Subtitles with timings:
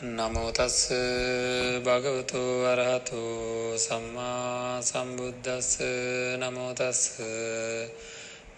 [0.00, 0.88] නමෝතස්
[1.84, 3.20] භගවතු අරහතු
[3.76, 5.76] සම්මා සම්බුද්ධස්ස
[6.40, 7.00] නමෝතස්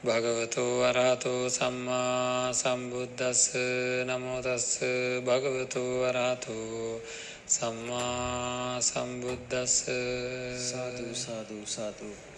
[0.05, 3.59] භගවතු අරහතු සම්මා සම්බුද්ධස්ස
[4.07, 4.69] නමෝතස්
[5.21, 6.59] භගවතු අරහතු
[7.49, 9.91] සම්මා සම්බුද්ධස්ස
[10.63, 12.32] සාදු සාදු සාදු.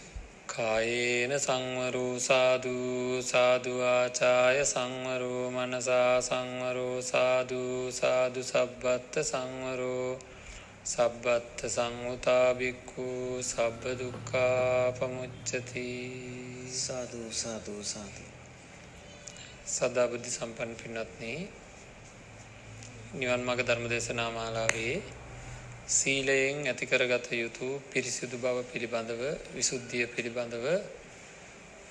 [0.55, 7.62] කායේන සංවරෝ සාදු ආචාය සංවරෝ මනසා සංවරෝ සාදු
[7.93, 10.11] සාදු සබ්බත්ත සංවරෝ
[10.85, 13.08] සබ්බත්ත සංවතා බික්ඛු
[13.43, 15.89] සබ්බ දුක්ඛා පමුච්ඡති.
[16.77, 18.25] සාදු සාදු සාදු.
[19.66, 21.35] සදා බුද්ධ සම්පන්න පින්වත්නි
[23.14, 25.24] නිවන් මාර්ග ධර්ම දේශනා මාලාවේ
[25.86, 29.20] සීලයෙන් ඇති කරගත යුතු පිරිසිදු බව පිළිබඳව
[29.52, 30.64] විසුද්ධිය පිළිබඳව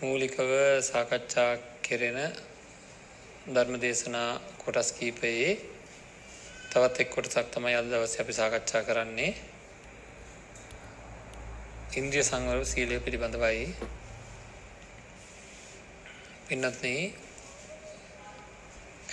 [0.02, 0.50] මූලිකව
[0.82, 1.52] සාකච්ඡා
[1.84, 2.18] කෙරෙන
[3.46, 5.54] ධර්ම දේශනා කොටස් කීපයේ
[6.72, 9.32] තවත් එක් කොටසක් තමයි අද දවසේ අපි සාකච්ඡා කරන්නේ.
[11.94, 13.66] ඉන්ද්‍රිය සංවර සීලය පිළිබඳවයි.
[16.48, 16.98] පින්නත්නි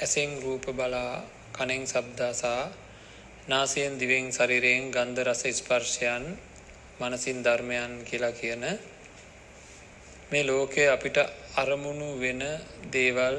[0.00, 1.20] ඇසෙන් රූප බලා
[1.52, 2.62] කනෙන් ශබ්දාසා
[3.48, 6.24] නාසයෙන් දිවෙන් ශරීරයෙන් ගන්ධ රස ස්පර්ශයන්
[7.00, 8.64] මනසින් ධර්මයන් කියලා කියන
[10.30, 11.16] මේ ලෝකයේ අපිට
[11.56, 12.42] අරමුණු වෙන
[12.92, 13.38] දේවල්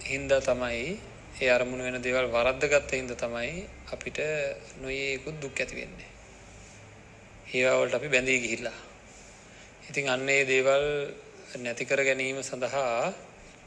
[0.00, 0.96] හින්දා තමයි
[1.40, 4.18] ඒ අරමුණු වෙන දේවල් වරද්දගත්ත හින්දා තමයි අපිට
[4.80, 6.10] නොයේකුත් දුක් ඇති වෙන්නේ.
[7.52, 8.78] ඒවා වලට අපි බැඳී ගිහිල්ලා.
[9.90, 10.86] ඉතින් අන්න ඒ දේවල්
[11.58, 13.12] නැති කර ගැනීම සඳහා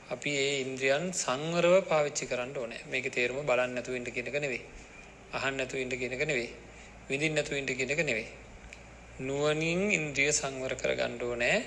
[0.10, 2.82] අපි ඒ ඉන්ද්‍රියන් සංවරව පාවිච්චි කරන්න ඕනේ.
[2.92, 4.87] මේකේ තේරුම බලන්න නැතුව ඉන්න කියන එක නෙවෙයි.
[5.34, 6.50] අහන්න නැතුව ඉන්න කියන එක නෙවෙයි.
[7.10, 8.28] විඳින්න නැතුව ඉන්න කියන එක නෙවෙයි.
[9.20, 11.58] නුවණින් ඉන්ද්‍රිය සංවර කරගන්න ඕනේ.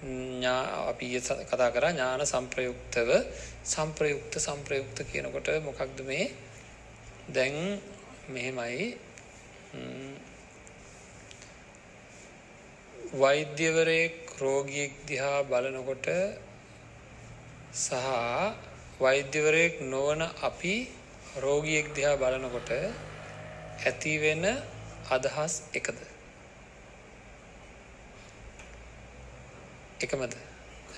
[0.00, 1.06] ඥා අපි
[1.44, 3.10] කතා කරා ඥාන සංප්‍රයුක්තව
[3.64, 6.30] සංප්‍රයුක්ත සංප්‍රයුක්ත කියනකොට මොකක්ද මේ?
[7.28, 7.80] දැන්
[8.28, 8.96] මෙහෙමයි
[13.14, 16.06] වෛද්‍යවරයෙක් රෝගියෙක් දිහා බලනකොට
[17.74, 17.92] සහ
[19.00, 20.76] වෛද්‍යවරයෙක් නොවන අපි
[21.40, 24.44] රෝගියෙක් දිහා බලනකොට ඇති වෙන
[25.10, 25.98] අදහස් එකද?
[30.00, 30.34] එකමද?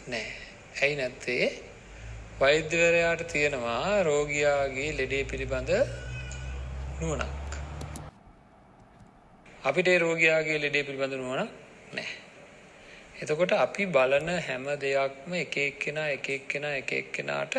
[0.09, 0.29] නෑ.
[0.83, 1.49] ඇයි නැත්තේ?
[2.41, 5.73] වෛද්‍යවරයාට තියෙනවා රෝගියාගේ ලෙඩේ පිළිබඳ
[7.01, 7.51] නුවණක්.
[9.63, 11.51] අපිට රෝගියාගේ ලෙඩේ පිළිබඳ නුවණක්
[11.93, 12.09] නෑ.
[13.23, 17.55] එතකොට අපි බලන හැම දෙයක්ම එක එක්කෙනා එක එක්කෙනා එක එක්කෙනාට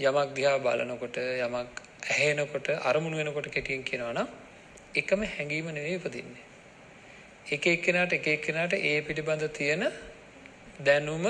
[0.00, 4.28] යමක් දිහා බලනකොට යමක් ඇහෙනකොට අරමුණු වෙනකොට කෙටියෙන් කියනවා නම්
[4.94, 6.44] එකම හැඟීම නෙවෙයි උපදින්නේ.
[7.46, 9.84] එක එක්කෙනාට එක එක්කෙනාට ඒ පිළිබඳ තියෙන
[10.80, 11.24] දැනුම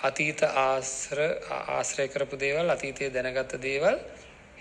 [0.00, 1.18] අතීත ආශ්‍ර
[1.50, 3.96] ආශ්‍රය කරපු දේවල් අතීතයේ දැනගත්ත දේවල්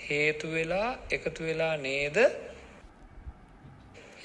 [0.01, 2.17] හේතු වෙලා එකතු වෙලා නේද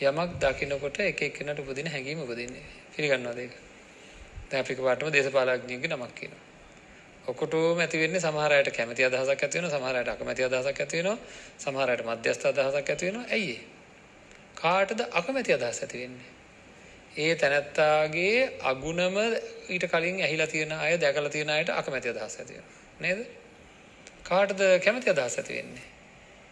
[0.01, 2.65] යමක් දකිනකොට එක එක්කෙනාට උපදින හැඟීම උපදින්නේ.
[2.93, 3.55] පිළිගන්නවද ඒක?
[4.49, 6.50] දැන් අපි කවටම දේශපාලඥයෙක්ගේ නමක් කියනවා.
[7.31, 11.19] ඔකොටෝම ඇති වෙන්නේ සමහර අයට කැමැති අදහසක් ඇති වෙනවා සමහර අයට අකමැති අදහසක් ඇති වෙනවා
[11.59, 13.27] සමහර අයට මධ්‍යස්ථ අදහසක් ඇති වෙනවා.
[13.31, 13.57] ඇයි
[14.57, 16.31] කාටද අකමැති අදහස් ඇති වෙන්නේ?
[17.19, 19.17] ඒ තැනැත්තාගේ අගුණම
[19.69, 22.79] ඊට කලින් ඇහිලා තියෙන අය දැකලා තියෙන අයට අකමැති අදහස් ඇති වෙනවා.
[23.01, 23.21] නේද?
[24.25, 25.89] කාටද කැමැති අදහස් ඇති වෙන්නේ?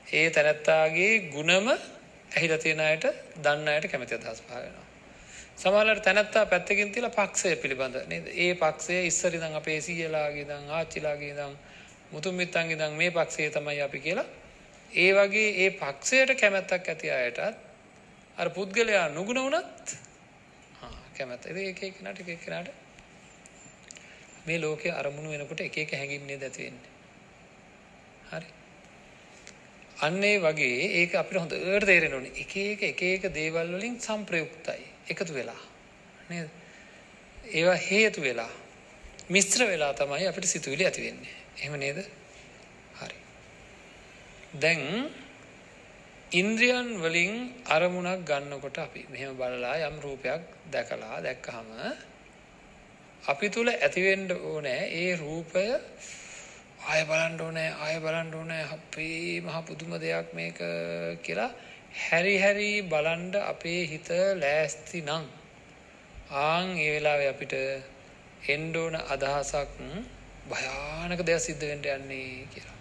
[0.07, 3.09] ඒ තැනැත්තාගේ ගුණම ඇහිලා තියෙන අයට
[3.39, 4.88] දන්න අයට කැමැති අදහස් පහළ වෙනවා.
[5.59, 8.27] සමහරවිට තැනත්තා පැත්තකින් තියලා පක්ෂය පිළිබඳ නේද?
[8.35, 11.57] ඒ පක්ෂය ඉස්සර ඉඳන් අපේ සීයලාගේ ඉඳන් ආච්චිලාගේ ඉඳන්
[12.13, 14.27] මුතුන් මිත්තන්ගේ ඉඳන් මේ පක්ෂය තමයි අපි කියලා
[14.97, 17.41] ඒ වගේ ඒ පක්ෂයට කැමැත්තක් ඇති අයටත්
[18.37, 19.97] අර පුද්ගලයා නුගුණ වුණත්
[20.83, 21.47] ආ කැමැත්ත.
[21.47, 22.71] ඒක එක එක කෙනාට එක එක කෙනාට
[24.47, 26.93] මේ ලෝකයේ අරමුණු වෙනකොට එක එක හැඟීම් නේද ඇති වෙන්නේ.
[28.31, 28.49] හරි.
[29.99, 32.33] අන්න ඒ වගේ ඒක අපිට හොඳට තේරෙන්න ඕනේ.
[32.37, 34.87] එක එක එක එක දේවල් වලින් සම්ප්‍රයුක්තයි.
[35.11, 35.63] එකතු වෙලා
[36.31, 36.49] නේද?
[37.51, 38.51] ඒවා හේතු වෙලා
[39.31, 41.35] මිශ්‍ර වෙලා තමයි අපිට සිතුවිලි ඇති වෙන්නේ.
[41.59, 41.99] එහෙම නේද?
[42.99, 43.17] හරි.
[44.57, 44.85] දැන්
[46.33, 47.35] ඉන්ද්‍රියන් වලින්
[47.67, 51.69] අරමුණක් ගන්නකොට අපි මෙහෙම බලලා යම් රූපයක් දැකලා දැක්කහම
[53.23, 55.65] අපි තුල ඇති වෙන්න ඕනේ ඒ රූපය
[56.85, 60.61] ආය බලන්න ඕනේ ආය බලන්න ඕනේ අපේ මහ පුදුම දෙයක් මේක
[61.23, 61.51] කියලා
[61.89, 65.25] හැරි හැරි බලන්ඩ අපේ හිත ලෑස්ති නං
[66.31, 67.55] ආං ඒ වෙලාවේ අපිට
[68.47, 69.71] එන්ඩෝන අදහසක්
[70.49, 72.77] භයානක දෙයක් සිද්ධ වෙන්ට යන්නේ කියලා.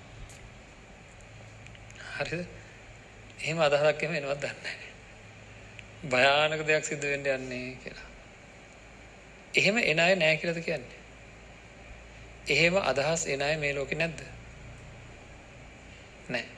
[2.18, 2.46] හරිද?
[3.40, 4.68] එහෙම අදහසක් එම එනවත් දන්න
[6.06, 8.10] භයානක දෙයක් සිද්ධ වෙන්ට යන්නේ කියලා.
[9.54, 11.00] එහෙම එන අය නෑ කියලද කියන්නේ?
[12.48, 14.22] එහෙම අදහස් එන අය මේ ලෝකෙ නැද්ද?
[16.30, 16.57] නෑ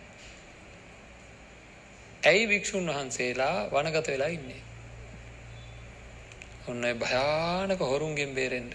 [2.24, 4.62] ඇයි භික්ෂුන් වහන්සේලා වනගත වෙලා ඉන්නේ?
[6.68, 8.74] ඔන්න ඔය භයානක හොරුන්ගෙන් බේරෙන්න.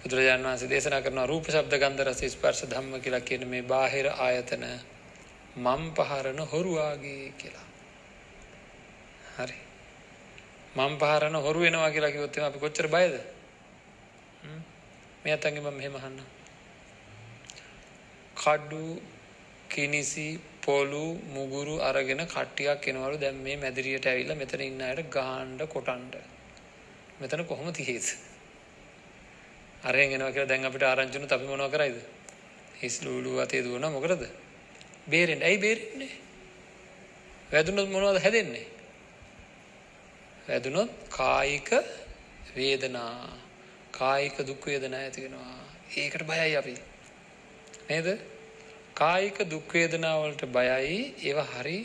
[0.00, 4.64] බුදුරජාණන් වහන්සේ දේශනා කරන රූප ශබ්ද ගන්ධ රස ස්පර්ශ ධම්ම කියලා කියන මේ බාහිර ආයතන
[5.56, 7.66] මම් පහරන හොරු ආගේ කියලා.
[9.36, 9.58] හරි.
[10.76, 13.18] මම් පහරන හොරු වෙනවා කියලා කිව්වොත් අපි කොච්චර බයද?
[14.42, 14.62] හ්ම්.
[15.24, 16.26] මේ අතංගෙ මම මෙහෙම අහන්නම්.
[18.36, 19.00] කඩු
[19.68, 20.28] කිනිසි
[20.64, 26.04] පොලු මුගුරු අරගෙන කට්ටියක් එනවලු දැන් මේ මැදිරියට ඇවිල්ලා මෙතන ඉන්න අයට ගහන්න කොටන්න.
[27.20, 28.06] මෙතන කොහොම තියෙයිද?
[29.84, 31.98] අරෙන් එනවා කියලා දැන් අපිට ආරංචි වුණොත් අපි මොනව කරයිද?
[32.80, 34.24] හිස් ලූලු අතේ දුවනවා මොකටද?
[35.08, 35.42] බේරෙන්න.
[35.42, 36.12] ඇයි බේරෙන්නේ?
[37.52, 38.66] වැදුනොත් මොනවද හැදෙන්නේ?
[40.48, 41.70] වැදුනොත් කායික
[42.56, 43.14] වේදනා
[43.92, 45.58] කායික දුක් වේදනා ඇති වෙනවා.
[45.96, 46.74] ඒකට බයයි අපි.
[47.88, 48.08] නේද?
[48.94, 51.14] කායික දුක් වේදනා වලට බයයි.
[51.20, 51.78] ඒවා හරි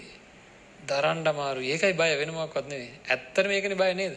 [0.85, 1.71] දරන්න අමාරුයි.
[1.71, 2.91] ඒකයි බය වෙන මොකක්වත් නෙවෙයි.
[3.09, 4.15] ඇත්තට මේකනේ බය නේද?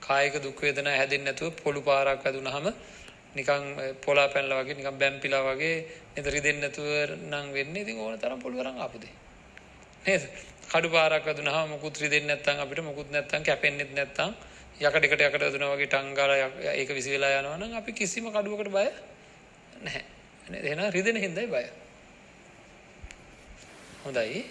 [0.00, 2.66] කායික දුක් වේදනා හැදෙන්නේ නැතුව පොළු පාරක් වැදුනහම
[3.34, 3.62] නිකන්
[4.04, 5.76] පොලා පැනලා වගේ නිකන් බැම්පිලා වගේ
[6.14, 6.88] නේද රිදෙන්නේ නැතුව
[7.22, 7.82] නම් වෙන්නේ.
[7.82, 9.14] ඉතින් ඕන තරම් පොළු වරන් ආපු දෙයි.
[10.04, 10.22] නේද?
[10.66, 14.34] කඩු පාරක් වැදුනහම මුකුත් රිදෙන්නේ නැත්නම් අපිට මුකුත් නැත්නම් කැපෙන්නෙත් නැත්නම්
[14.78, 18.86] යකඩකට යකඩ වැදුනා වගේ ටංගාලා ඒක විසි වෙලා යනවා නම් අපි කිසිම කඩුවකට බය
[19.78, 20.04] නැහැ.
[20.50, 20.64] නේද?
[20.64, 21.85] එහෙනම් රිදෙන හින්දායි බය.
[24.06, 24.44] හොඳයි.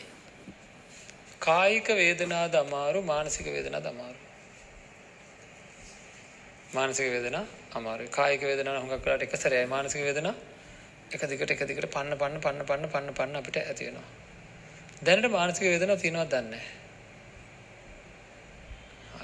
[1.39, 4.19] කායික වේදනාද අමාරු මානසික වේදනාද අමාරු.
[6.73, 8.09] මානසික වේදනා අමාරුයි.
[8.09, 10.35] කායික වේදනා හුඟක් වෙලාට එක සැරේයි මානසික වේදනා
[11.13, 14.07] එක දිගට එක දිගට පන්න පන්න පන්න පන්න පන්න පන්න අපිට ඇති වෙනවා.
[15.03, 16.65] දැනට මානසික වේදනා තියෙනවද දන්නේ නැහැ.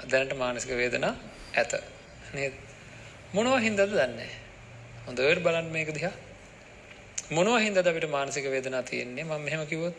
[0.08, 1.12] දැනට මානසික වේදනා
[1.56, 1.72] ඇත.
[2.34, 2.54] නේද?
[3.34, 4.30] මොනවා හින්දාද දන්නේ නැහැ.
[5.06, 6.14] හොඳට බලන්න මේක දිහා.
[7.36, 9.24] මොනවා හින්දාද අපිට මානසික වේදනා තියෙන්නේ?
[9.24, 9.96] මම මෙහෙම කිව්වොත්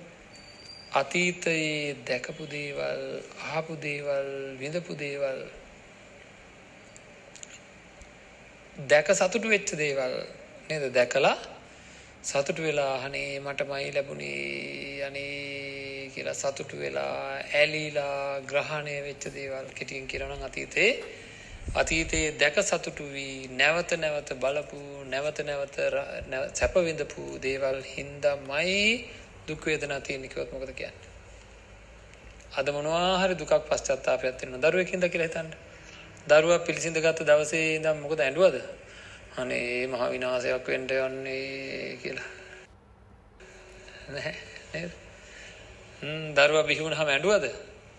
[0.94, 3.04] අතීතයේ දැකපු දේවල්,
[3.50, 4.30] අහපු දේවල්,
[4.60, 5.40] විඳපු දේවල්
[8.88, 10.14] දැක සතුටු වෙච්ච දේවල්
[10.70, 10.84] නේද?
[10.94, 11.38] දැකලා
[12.24, 17.18] සතුටු වෙලා අනේ මටමයි ලැබුණේ අනේ කියලා සතුටු වෙලා
[17.54, 20.92] ඇලීලා ග්‍රහණය වෙච්ච දේවල් කෙටියෙන් කියනවා නම් අතීතේ
[21.74, 25.78] අතීතයේ දැක සතුටු වී නැවත නැවත බලපු නැවත නැවත
[26.54, 28.80] සැප විඳපු දේවල් හින්දාමයි
[29.48, 31.12] දුක් වේදනා තියෙන කිව්වොත් මොකද කියන්නේ?
[32.54, 35.50] අද මොනවා හරි දුකක් පශ්චාත්තාපයක් තියෙනවා දරුවෙක් ඉඳලා කියලා හිතන්න.
[36.28, 38.58] දරුවා පිළිසිඳ ගත්ත දවසේ ඉඳන් මොකද ඇඬුවද?
[39.38, 42.30] අනේ මහ විනාශයක් වෙන්න යන්නේ කියලා.
[44.10, 44.36] නැහැ
[44.74, 44.92] නේද?
[46.02, 47.46] හ්ම් දරුවා බිහි වුණාම ඇඬුවද?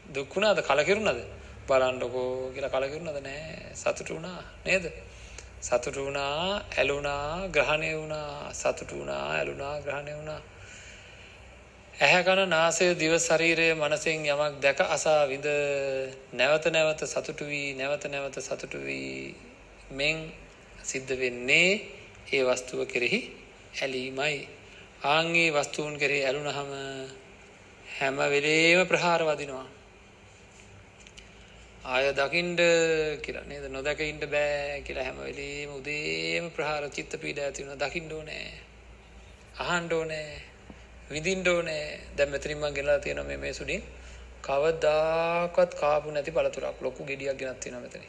[0.06, 0.62] දුක් වුණාද?
[0.62, 1.20] කලකිරුණාද?
[1.68, 3.20] බලන්නකෝ කියලා කලකිරුණාද?
[3.20, 4.84] නැහැ සතුටු වුණා නේද?
[5.60, 10.40] සතුටු වුණා, ඇලුනා, ග්‍රහණය වුණා, සතුටු වුණා, ඇලුනා, ග්‍රහණය වුණා.
[12.04, 15.46] ඇහැ කන නාසය දිව ශරීරය මනසෙන් යමක් දැක අසා විඳ
[16.32, 19.32] නැවත නැවත සතුටු වී නැවත නැවත සතුටු වී
[19.90, 20.16] මෙන්
[20.82, 21.70] සිද්ධ වෙන්නේ
[22.28, 23.20] ඒ වස්තුව කෙරෙහි
[23.76, 24.36] ඇලීමයි.
[25.06, 26.72] ආන්ගේ වස්තුූන් කෙරෙහි ඇලුනහම
[27.94, 29.66] හැම වෙලේම ප්‍රහාර වදිනවා.
[31.86, 32.60] ආය දකිින්ඩ
[33.22, 33.64] කියලා නේද?
[33.70, 38.48] නොදැක ඉන්ට බෑ කියලා හැම වෙලේම උදේම ප්‍රහාර චිත්ත පීඩ ඇතිවුණ දකිින්ඩෝ නෑ
[39.62, 40.53] අහන්ඩෝ නෑ
[41.10, 41.84] විඳින්ඩෝ නෑ
[42.16, 43.82] දැම් මෙතරින්ම ගෙලා තියෙන මේ මේ සුඩින්
[44.42, 48.04] කවදාකත් කාපු නැති පළතුරක් ලොකු ගෙඩියක් ගෙනත් තියෙන මෙතන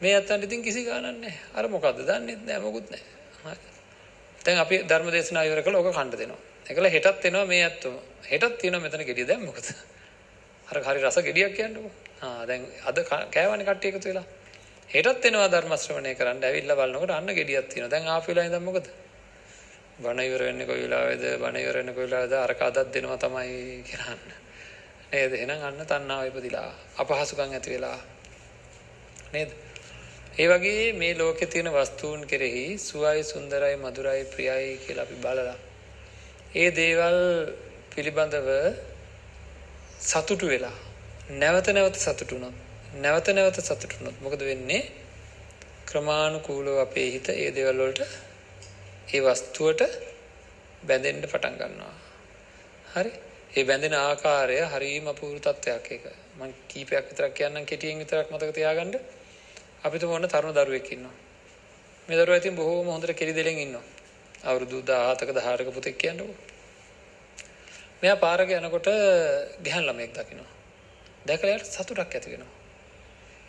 [0.00, 1.34] මේ අත්තන්ට ඉතින් කිසි ගානක් නැහැ.
[1.54, 1.98] අර මොකද්ද?
[2.02, 3.56] දන්නෙත් නැහැ මොකුත් නැහැ.
[4.38, 6.40] දැන් අපි ධර්ම දේශනා ඉවර කළා ඕක කණ්ඩ දෙනවා.
[6.66, 7.94] ඒකල හෙටත් එනවා මේ ඇත්තම.
[8.24, 9.26] හෙටත් තියෙනවා මෙතන ගෙඩිය.
[9.26, 9.66] දැන් මොකද?
[10.68, 14.26] අර හරි රස ගෙඩියක් කියන්නේ ආ දැන් අද කෑවනේ කට්ටිය එකතු වෙලා.
[14.88, 16.42] හෙටත් එනවා ධර්ම ශ්‍රවණය කරන්න.
[16.42, 17.92] ඇවිල්ලා බලනකොට අන්න ගෙඩියක් තියෙනවා.
[17.94, 18.88] දැන් ආපු වෙලාව ඉඳන් මොකද?
[20.00, 24.22] බණ ඉවර වෙන්නේ කොයි වෙලාවේද බණ ඉවර වෙන්නේ කොයි වෙලාවේද අරක අදක් දෙනවා තමයි කියලාන්න
[25.12, 25.32] නේද?
[25.34, 27.98] එහෙනම් අන්න තණ්හාව ඉපදිලා අපහසුකම් ඇති වෙලා.
[29.32, 29.50] නේද?
[30.38, 35.56] ඒ වගේ මේ ලෝකේ තියෙන වස්තුන් කෙරෙහි සුවයි සුන්දරයි මధుරයි ප්‍රියයි කියලා අපි බලලා
[36.54, 37.18] ඒ දේවල්
[37.92, 38.48] පිළිබඳව
[40.02, 40.76] සතුටු වෙලා
[41.34, 42.56] නැවත නැවත සතුටු වුණොත්
[42.96, 44.82] නැවත නැවත සතුටු වුණොත් මොකද වෙන්නේ?
[45.86, 48.29] ක්‍රමානුකූලව අපේ හිත ඒ දේවල් වලට
[49.10, 49.80] ඒ වස්තුවට
[50.86, 51.94] බැඳෙන්න පටන් ගන්නවා
[52.92, 53.12] හරි
[53.52, 56.04] ඒ බැඳෙන ආකාරය හරිම අපූර්ව තත්ත්වයක් ඒක
[56.36, 58.94] මම කීපයක් විතරක් කියන්නම් කෙටියෙන් විතරක් මතක තියාගන්න
[59.84, 61.16] අපිට මොන තරුණ දරුවෙක් ඉන්නවා.
[62.08, 63.82] මේ දරුවා ඉතින් බොහෝම හොඳට කෙලි දෙලෙන් ඉන්නවා.
[64.44, 66.34] අවුරුදු 17ක 18ක පුතෙක් කියන්නකෝ.
[68.02, 68.88] මෙයා පාරක යනකොට
[69.64, 70.50] ගහන් ළමෙක් දකිනවා.
[71.26, 72.54] දැකලා යාට සතුටක් ඇති වෙනවා.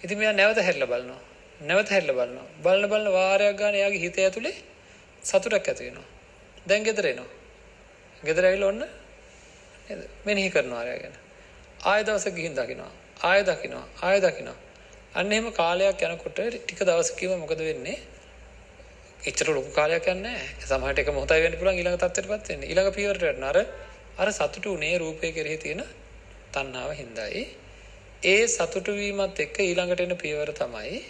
[0.01, 1.21] ඉතින් මෙයා නැවත හැරිලා බලනවා.
[1.61, 2.47] නැවත හැරිලා බලනවා.
[2.63, 4.57] බලන බලන වාරයක් ගන්න එයාගේ හිත ඇතුලේ
[5.23, 6.07] සතුටක් ඇති වෙනවා.
[6.67, 7.29] දැන් ගෙදර එනවා.
[8.23, 10.01] ගෙදර ඇවිල්ලා ඔන්න නේද?
[10.25, 11.15] මෙනෙහි කරනවා අරය ගැන.
[11.83, 12.91] ආය දවසක ගිහින් දකිනවා.
[13.23, 13.85] ආය දකිනවා.
[14.01, 14.57] ආය දකිනවා.
[15.15, 17.97] අන්න එහෙම කාලයක් යනකොට ටික දවසකින්ම මොකද වෙන්නේ?
[19.21, 20.67] එච්චර ලොකු කාලයක් යන්නේ නැහැ.
[20.67, 22.63] සමහරට එක මොහොතයි වෙන්න පුළුවන් ඊළඟ තත්ත්වයටපත් වෙන්න.
[22.63, 23.57] ඊළඟ පියවරට යන්න අර
[24.17, 25.83] අර සතුටු උනේ රූපේ කෙරෙහි තියෙන
[26.51, 27.43] තණ්හාව හින්දායි.
[28.23, 31.01] ඒ සතුටු වීමත් එක්ක ඊළඟට එන පියවර තමයි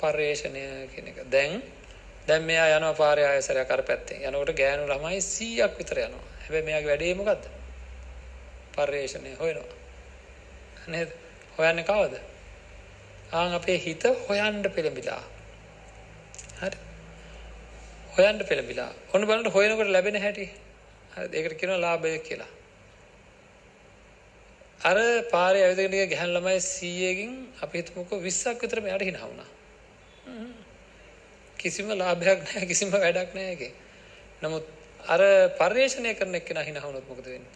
[0.00, 1.18] පර්යේෂණය කියන එක.
[1.28, 1.62] දැන්
[2.28, 4.22] දැන් මෙයා යනවා පාරේ ආයසරයක් අර පැත්තෙන්.
[4.22, 6.24] යනකොට ගෑනු ළමයි 100ක් විතර යනවා.
[6.42, 7.44] හැබැයි මෙයාගේ වැඩේ මොකද්ද?
[8.76, 9.76] පර්යේෂණය හොයනවා.
[10.88, 11.14] නේද?
[11.58, 12.20] හොයන්නේ කවද?
[13.32, 15.22] ආන් අපේ හිත හොයන්න පෙළඹිලා.
[16.60, 16.78] හරි.
[18.18, 18.90] හොයන්න පෙළඹිලා.
[19.14, 20.46] ඔන්න බලන්න හොයනකොට ලැබෙන හැටි.
[21.16, 21.28] හරි.
[21.32, 22.52] ඒකට කියනවා ලාභය කියලා.
[24.84, 24.96] අර
[25.30, 29.48] පාරේ ඇවිදගෙන ගිය ගැහන් ළමයි 100කින් අපි හිතමුකෝ 20ක් විතර මෙයාට hina වුණා.
[31.66, 33.72] කිසිම ලාභයක් නැහැ කිසිම වැඩක් නැහැ ඒකේ.
[34.42, 34.64] නමුත්
[35.06, 35.22] අර
[35.58, 37.54] පරිශ්‍රණය කරන එක්කෙනා hina වුණොත් මොකද වෙන්නේ?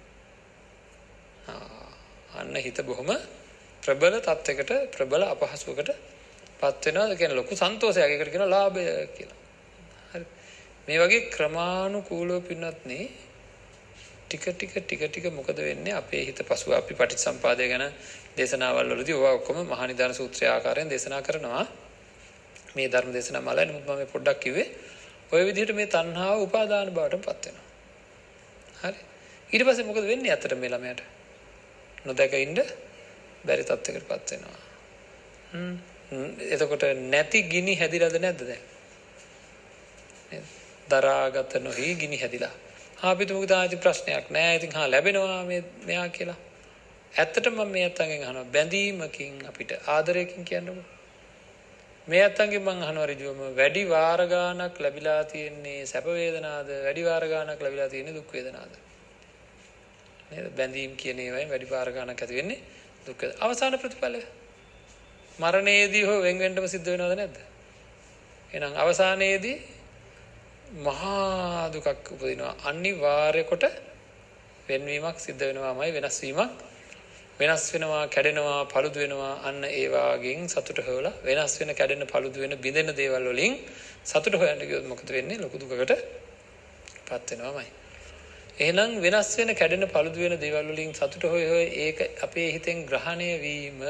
[2.35, 3.11] අන්න හිත බොහොම
[3.83, 5.91] ප්‍රබල තත්යකට ප්‍රබල අපහසුවකට
[6.59, 7.07] පත් වෙනවා.
[7.07, 8.07] ඒ කියන්නේ ලොකු සන්තෝෂයක්.
[8.07, 8.85] ඒකට කියනවා ලාභය
[9.17, 9.39] කියලා.
[10.13, 10.25] හරි.
[10.87, 13.05] මේ වගේ ක්‍රමානුකූලව පින්නත් නේ
[14.29, 17.85] ටික ටික ටික ටික මොකද වෙන්නේ අපේ හිත පසුව අපි පටිච්චසම්පාදය ගැන
[18.37, 21.65] දේශනාවල් වලදී ඕවා ඔක්කොම මහා නිදාන සූත්‍රය ආකාරයෙන් දේශනා කරනවා
[22.77, 23.65] මේ ධර්ම දේශනා මලයි.
[23.67, 24.69] නමුත් මම පොඩ්ඩක් කිව්වේ
[25.33, 27.67] ඔය විදිහට මේ තණ්හාව උපාදාන බවට පත් වෙනවා.
[28.83, 29.01] හරි.
[29.53, 31.03] ඊට පස්සේ මොකද වෙන්නේ අතට මේ ළමයාට?
[32.07, 32.59] නොදැක ඉන්න
[33.47, 34.59] බැරි තත්යකට පත් වෙනවා.
[36.51, 38.63] එතකොට නැති ගිනි හැදිලාද නැද්ද දැන්?
[40.91, 42.55] දරාගත නොහි ගිනි හැදිලා.
[43.03, 44.57] අපිට මොකද ආදි ප්‍රශ්නයක් නෑ.
[44.57, 46.39] ඉතින් හා ලැබෙනවා මේ මෙයා කියලා.
[47.19, 48.45] ඇත්තටම මම මේ අතංගෙන් අහනවා.
[48.55, 50.83] බැඳීමකින් අපිට ආදරයකින් කියන්නකො.
[52.07, 56.69] මේ අතංගෙන් මං අහනවා ඍජුවම වැඩි වාර ගාණක් ලැබිලා තියෙන්නේ සැප වේදනාද?
[56.85, 58.73] වැඩි වාර ගාණක් ලැබිලා තියෙන්නේ දුක් වේදනාද?
[60.31, 60.47] නේද?
[60.53, 62.59] බැඳීම් කියන ඒවායින් වැඩි වාර ගාණක් ඇති වෙන්නේ
[63.07, 64.23] දුක් අවසාන ප්‍රතිඵලය
[65.39, 67.37] මරණයේදී හෝ වෙන් වෙන්නම සිද්ධ වෙනවද නැද්ද?
[68.53, 69.57] එහෙනම් අවසානයේදී
[70.79, 72.55] මහා දුකක් උපදිනවා.
[72.65, 73.65] අනිවාර්ය කොට
[74.69, 76.70] වෙනවීමක් සිද්ධ වෙනවාමයි වෙනස් වීමක්
[77.41, 82.55] වෙනස් වෙනවා කැඩෙනවා paludu වෙනවා අන්න ඒ වාගෙන් සතුට හොයලා වෙනස් වෙන කැඩෙන paludu වෙන
[82.59, 83.55] බිඳෙන දේවල් වලින්
[84.05, 85.39] සතුට හොයන්න ගියොත් මොකද වෙන්නේ?
[85.39, 85.93] ලොකු දුකකට
[87.09, 87.71] පත් වෙනවාමයි.
[88.59, 93.31] එහෙනම් වෙනස් වෙන කැඩෙන paludu වෙන දේවල් වලින් සතුට හොය හොය ඒක අපේ හිතෙන් ග්‍රහණය
[93.39, 93.81] වීම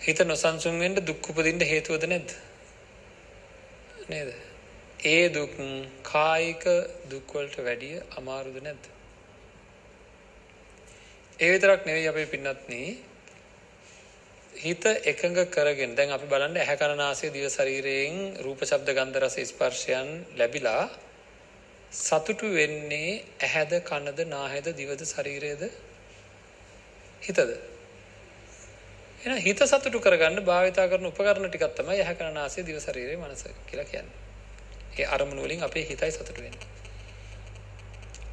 [0.00, 2.34] හිත නොසන්සුන් වෙන්න දුක් උපදින්න හේතුවද නැද්ද?
[4.08, 4.34] නේද?
[5.06, 5.54] ඒ දුක්
[6.04, 6.64] කායික
[7.06, 8.95] දුක් වලට වැඩිය අමාරුද නැද්ද?
[11.38, 12.82] ඒ විතරක් නෙවෙයි අපේ පින්නත්නි.
[14.54, 19.36] හිත එකඟ කරගෙන දැන් අපි බලන්න ඇහැ කන නාසය දිව ශරීරයෙන් රූප ශබ්ද ගන්ධ රස
[19.44, 20.88] ස්පර්ශයන් ලැබිලා
[21.92, 25.62] සතුටු වෙන්නේ ඇහැද කනද නාහයද දිවද ශරීරයද?
[27.22, 27.52] හිතද?
[29.20, 33.44] එහෙනම් හිත සතුටු කරගන්න භාවිතා කරන උපකරණ ටිකක් තමයි ඇහැ කන නාසය දිව ශරීරය මනස
[33.68, 34.16] කියලා කියන්නේ.
[34.96, 36.68] ඒ අරමුණු වලින් අපේ හිතයි සතුට වෙන්නේ.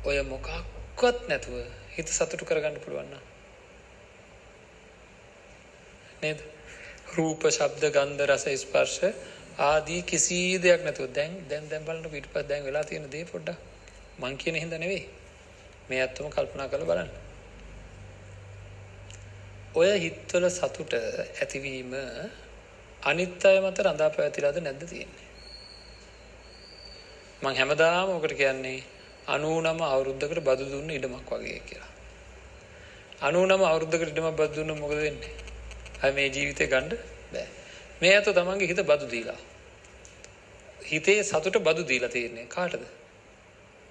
[0.06, 3.24] ඔය මොකක්වත් නැතුව හිත සතුටු කරගන්න පුළුවන් නම්
[6.22, 6.40] නේද?
[7.16, 9.02] රූප, ශබ්ද, ගන්ධ, රස, ස්පර්ශ
[9.60, 13.60] ආදී කිසි දෙයක් නැතුව දැන් දැන් දැන් බලන්න පිටපත් දැන් වෙලා තියෙන දේ පොඩ්ඩක්
[14.20, 15.04] මං කියන හින්දා නෙවෙයි.
[15.90, 17.12] මේ ඇත්තම කල්පනා කරලා බලන්න.
[19.76, 21.94] ඔය හිතවල සතුට ඇතිවීම
[23.04, 25.30] අනිත් අය මත රඳා පැවතිලාද නැද්ද තියෙන්නේ?
[27.44, 28.80] මං හැමදාම ඔකට කියන්නේ
[29.28, 31.92] 99 අවුරුද්දකට බදු දුන්න ඉඩමක් වගේ කියලා.
[33.22, 35.32] 99 අවුරුද්දකට ඉඩමක් බදු දුන්න මොකද වෙන්නේ?
[36.04, 36.90] අය මේ ජීවිතේ ගන්න
[37.32, 37.48] බෑ.
[38.02, 39.40] මේ අත තමන්ගේ හිත බදු දීලා.
[40.86, 42.84] හිතේ සතුට බදු දීලා තියෙන්නේ කාටද?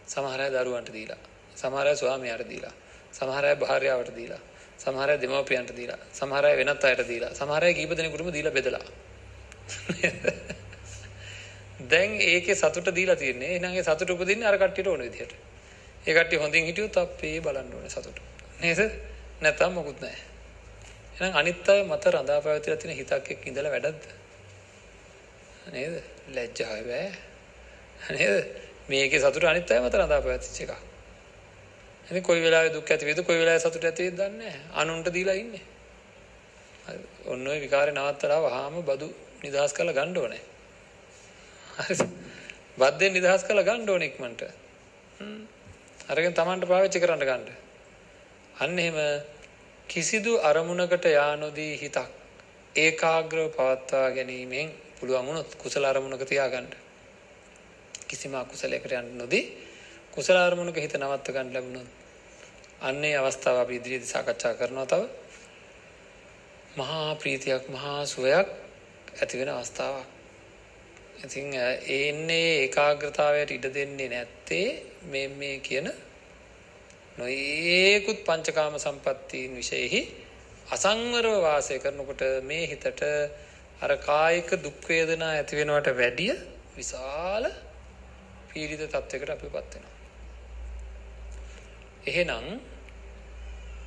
[0.07, 1.21] සමහර අය දරුවන්ට දීලා.
[1.57, 2.75] සමහර අය ස්වාමියාට දීලා.
[3.12, 4.43] සමහර අය භාර්යාවට දීලා.
[4.79, 6.01] සමහර අය දෙමව්පියන්ට දීලා.
[6.12, 7.33] සමහර අය වෙනත් අයට දීලා.
[7.35, 8.85] සමහර අය කීප දෙනෙකුටම දීලා බෙදලා.
[11.93, 13.55] දැන් ඒකේ සතුට දීලා තියෙන්නේ.
[13.55, 15.33] එහෙනම් ඒ සතුට උපදින්නේ අර කට්ටියට ඕන විදිහට.
[16.07, 18.19] ඒ කට්ටිය හොඳින් හිටියොත් අපේ බලන්න ඕනේ සතුට.
[18.61, 18.81] නේද?
[19.41, 20.23] නැත්තම් මොකුත් නැහැ.
[21.15, 24.05] එහෙනම් අනිත් අය මත රඳා පැවතිලා තියෙන හිතක් එක්ක ඉඳලා වැඩක්ද?
[25.73, 25.95] නේද?
[26.35, 27.11] ලැජ්ජාව බෑ.
[28.11, 28.37] නේද?
[28.89, 30.73] මේකේ සතුට අනිත් අය මත රඳා පැවතිච්ච එකක්.
[32.09, 34.65] ඉතින් කොයි වෙලාවෙ දුක් ඇති වේද කොයි වෙලාවෙ සතුට ඇති වේද දන්නේ නැහැ.
[34.75, 35.65] අනුන්ට දීලා ඉන්නේ.
[37.27, 39.09] ඔන්න ඔය විකාරේ නවත්තලා වහාම බදු
[39.45, 40.43] නිදහස් කරලා ගන්න ඕනේ.
[41.79, 41.97] හරි
[42.79, 44.43] බද්දෙන් නිදහස් කරලා ගන්න ඕනේ ඉක්මනට.
[46.09, 47.47] අරගෙන Tamanට පාවිච්චි කරන්න ගන්න.
[48.57, 48.99] අන්න එහෙම
[49.88, 52.09] කිසිදු අරමුණකට යා නොදී හිතක්
[52.76, 56.69] ඒකාග්‍රව පවත්වා ගැනීමෙන් පුළුවන් වුණොත් කුසල අරමුණක තියාගන්න.
[58.05, 59.45] කිසිම අකුසලයකට යන්න නොදී
[60.12, 61.88] කුසල අරමුණක හිත නවත්ත ගන්න ලැබුණොත්
[62.83, 65.02] අන්නේ අවස්ථාව අපි ඉදිරියේදී සාකච්ඡා කරනවා තව.
[66.76, 68.49] මහා ප්‍රීතියක් මහා සුවයක්
[69.14, 70.22] ඇති වෙන අවස්ථාවක්.
[71.23, 74.67] ඉතින් ඒ එන්නේ ඒකාග්‍රතාවයට ඉඩ දෙන්නේ නැත්තේ
[75.05, 75.88] මේ මේ කියන
[77.19, 80.02] නොයේකුත් පංචකාම සම්පත්තීන් විශේෂෙහි
[80.69, 83.02] අසංවරව වාසය කරනකොට මේ හිතට
[83.81, 86.35] අර කායික දුක් වේදනා ඇති වෙනවට වැඩිය
[86.73, 87.47] විශාල
[88.49, 89.97] පීඩිත තත්යකට අපිපත් වෙනවා.
[92.07, 92.47] එහෙනම්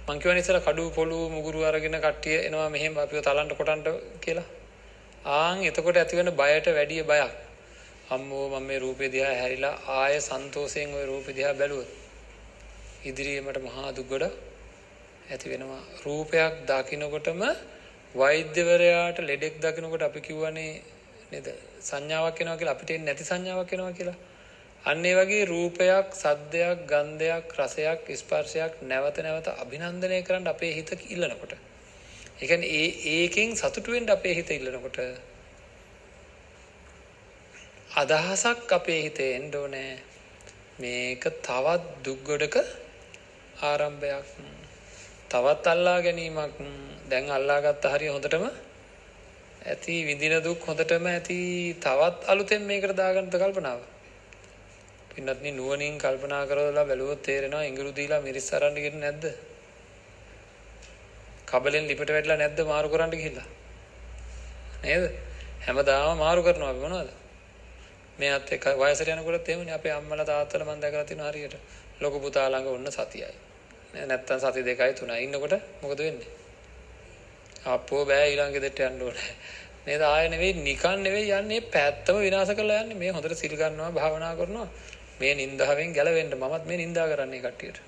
[0.07, 3.83] මං කියවනේ ඉතලා කඩු පොළු මුගුරු අරගෙන කට්ටිය එනවා මෙහෙම අපිව තලන්න කොටන්න
[4.21, 4.47] කියලා.
[5.25, 7.31] ආන් එතකොට ඇති වෙන බයට වැඩිය බයක්.
[8.09, 11.89] අම්මෝ මම මේ රූපේ දිහා හැරිලා ආය සන්තෝෂයෙන් ওই රූපේ දිහා බැලුවොත්
[13.05, 14.25] ඉදිරියේ මට මහා දුක් ගොඩ
[15.29, 15.81] ඇති වෙනවා.
[16.05, 17.41] රූපයක් දකින්නකොටම
[18.15, 20.71] වෛද්‍යවරයාට ලෙඩෙක් දකින්නකොට අපි කියවනේ
[21.31, 21.47] නේද
[21.81, 24.17] සංඥාවක් එනවා කියලා අපිට එන්නේ නැති සංඥාවක් එනවා කියලා.
[24.83, 31.55] අන්න ඒ වගේ රූපයක්, සද්දයක්, ගන්ධයක්, රසයක්, ස්පර්ශයක් නැවත නැවත අභිනන්දනය කරන්න අපේ හිත ඉල්ලනකොට.
[32.35, 34.97] ඒ කියන්නේ ඒ ඒකෙන් සතුටු වෙන්න අපේ හිත ඉල්ලනකොට
[37.93, 39.91] අදහසක් අපේ හිතේ එන්න ඕනේ.
[40.77, 42.55] මේක තවත් දුක් ගොඩක
[43.61, 44.27] ආරම්භයක්.
[45.29, 46.59] තවත් අල්ලා ගැනීමක්.
[47.09, 48.45] දැන් අල්ලාගත්ත හරිය හොඳටම
[49.65, 51.39] ඇති විඳින දුක් හොඳටම ඇති
[51.79, 53.79] තවත් අලුතෙන් මේකට දාගන්න කල්පනාව.
[55.09, 59.23] පින්නත්නි නුවණින් කල්පනා කරලා බැලුවොත් තේරෙනවා ඉඟුරු දීලා මිරිස් අරන් ගිහින් නැද්ද?
[61.45, 63.47] කබලෙන් ලිපට වැටලා නැද්ද මාරු කරන්න ගිහිල්ලා?
[64.83, 65.03] නේද?
[65.61, 67.11] හැමදාම මාරු කරනවා අපි මොනවද?
[68.19, 71.55] මෙයාත් එක්ක වයසට යනකොට එහෙමනේ අපේ අම්මලා තාත්තලා මම දැකලා තියෙනවා හරියට.
[71.99, 73.35] ලොකු පුතා ළඟ ඔන්න සතියයි.
[74.03, 76.31] නැත්තම් සති දෙකයි තුනයි ඉන්නකොට මොකද වෙන්නේ?
[77.67, 79.29] අපෝ බෑ ඊළඟ ගෙදරට යන්න ඕනේ.
[79.85, 84.33] නේද ආය නෙවෙයි නිකන් නෙවෙයි යන්නේ පැත්තම විනාශ කරලා යන්නේ මේ හොඳට සිල් ගන්නවා භාවනා
[84.35, 84.67] කරනවා
[85.19, 87.79] මේ නින්දාවෙන් ගැලවෙන්න මමත් මේ නින්දා කරන්නේ කට්ටියට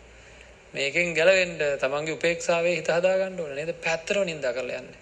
[0.74, 3.72] මේකෙන් ගැලවෙන්න තමන්ගේ උපේක්ෂාවේ හිත හදා ගන්න ඕනේ නේද?
[3.78, 5.00] පැත්තටම නින්දා කරලා යන්නේ.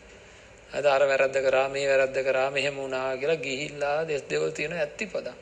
[0.72, 5.36] අද අර වැරද්ද කරා මේ වැරද්ද කරා මෙහෙම වුණා කියලා ගිහිල්ලා දෙස් දෙවල් තියෙන ඇත්තිපදා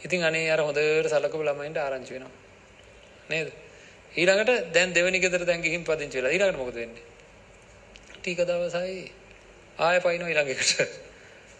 [0.00, 2.32] ඉතින් අනේ අර හොඳට සලකපු ළමයින්ට ආරංචි වෙනවා.
[3.28, 3.48] නේද?
[4.14, 6.32] ඊළඟට දැන් දෙවෙනි ගෙදර දැන් ගිහින් පදිංචි වෙලා.
[6.32, 7.04] ඊළඟට මොකද වෙන්නේ?
[8.14, 8.98] ටික දවසයි
[9.78, 10.70] ආය පයින්නවා ඊළඟ එකට.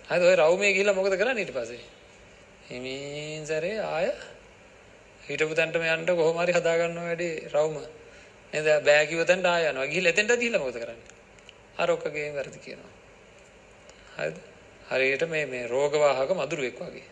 [0.09, 0.23] හරිද?
[0.23, 1.81] ඔය රවුමේ ගිහිල්ලා මොකද කරන්නේ ඊට පස්සේ?
[2.69, 4.11] හිමින් සැරේ ආය
[5.23, 7.77] හිටපු තැනටම යන්න කොහොම හරි හදා ගන්නවා වැඩි රවුම.
[8.53, 8.85] නේද?
[8.85, 9.87] බෑ කිව්ව තැනට ආය යනවා.
[9.87, 11.11] ගිහිල්ලා එතෙන්ට ගිහිල්ලා මොකද කරන්නේ?
[11.77, 12.93] අර ඔක්කගේ වැරදි කියනවා.
[14.17, 14.37] හරිද?
[14.91, 17.07] හරියට මේ මේ රෝගවාහක මදුරුවෙක් වගේ.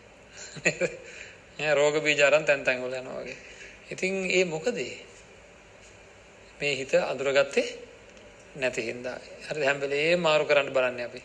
[1.57, 1.73] නේද?
[1.73, 3.37] රෝග බීජ අරන් තැන් තැන් වල යනවා වගේ.
[3.91, 4.77] ඉතින් ඒ මොකද
[6.59, 7.67] මේ හිත අඳුරගත්තේ
[8.57, 9.17] නැති හින්දා.
[9.47, 11.21] හරි හැම වෙලේම මාරු කරන්න බලන්නේ අපි.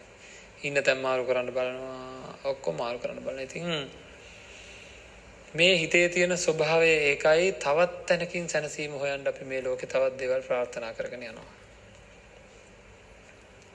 [0.62, 2.40] ඉන්න තැන් මාරු කරන්න බලනවා.
[2.44, 3.40] ඔක්කොම මාරු කරන්න බලන.
[3.40, 3.64] ඉතින්
[5.57, 10.92] මේ හිතේ තියෙන ස්වභාවය ඒකයි තවත් තැනකින් සැනසීම හොයන්න අපි මේ ලෝකේ තවත් දේවල් ප්‍රාර්ථනා
[10.92, 11.53] කරගෙන යනවා.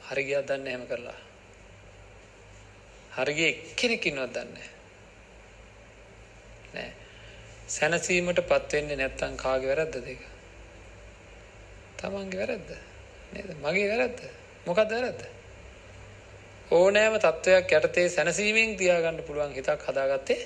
[0.07, 1.19] හරි ගියක් දන්නේ එහෙම කරලා.
[3.11, 4.69] හරි ගියේ එක්කෙනෙක් ඉන්නවද දන්නේ
[6.73, 6.91] නෑ.
[7.69, 10.23] සැනසීමටපත් වෙන්නේ නැත්තම් කාගේ වැරද්දද ඒක?
[11.97, 12.71] තමන්ගේ වැරද්ද.
[13.33, 13.53] නේද?
[13.57, 14.25] මගේ වැරද්ද.
[14.65, 15.21] මොකක්ද වැරද්ද?
[16.71, 20.41] ඕනෑම තත්වයක් යටතේ සැනසීමෙන් තියාගන්න පුළුවන් හිතක් හදාගත්තේ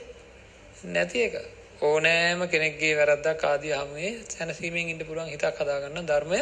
[0.88, 1.36] නැති එක.
[1.82, 6.39] ඕනෑම කෙනෙක්ගේ වැරද්දක් ආදී හැමේ සැනසීමෙන් ඉන්න පුළුවන් හිතක් හදාගන්න ධර්මය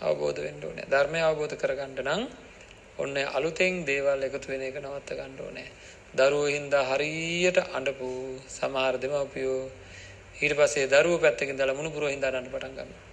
[0.00, 0.86] අවබෝධ වෙන්න ඕනේ.
[0.86, 2.22] ධර්මය අවබෝධ කරගන්න නම්
[2.98, 5.68] ඔන්න අලුතෙන් දේවල් එකතු වෙන එක නවත්ත ගන්න ඕනේ.
[6.14, 8.08] දරුවෝ හින්දා හරියට අඬපු
[8.48, 9.62] සමහර දෙමව්පියෝ
[10.36, 13.04] ඊට පස්සේ දරුවෝ පැත්තකින් දාලා මුණුපුරෝ හින්දා අඬන්න පටන් ගන්නවා.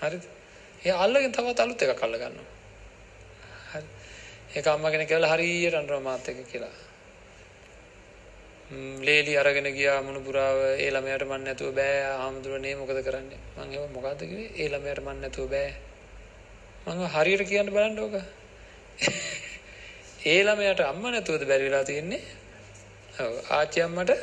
[0.00, 0.24] හරිද?
[0.80, 2.48] එයා අල්ලගෙන තවත් අලුත් එකක් අල්ල ගන්නවා.
[3.70, 3.88] හරි.
[4.54, 6.89] ඒක අම්මා කෙනෙක් කියලා හරියට අඬනවා මාත් එක්ක කියලා.
[8.70, 13.38] ලේලි අරගෙන ගියා මුණුපුරාව ඒ ළමයාට මන් නැතුව බෑ ආම්දුරනේ මොකද කරන්නේ?
[13.56, 14.50] මං ඒව මොකද්ද කිව්වේ?
[14.56, 15.74] ඒ ළමයාට මන් නැතුව බෑ.
[16.86, 18.14] මං හරියට කියන්න බලන්න ඕක.
[20.32, 22.22] ඒ ළමයාට අම්මා නැතුවද බැරි වෙලා තියෙන්නේ?
[23.18, 24.14] ඔව් ආච්චි අම්මට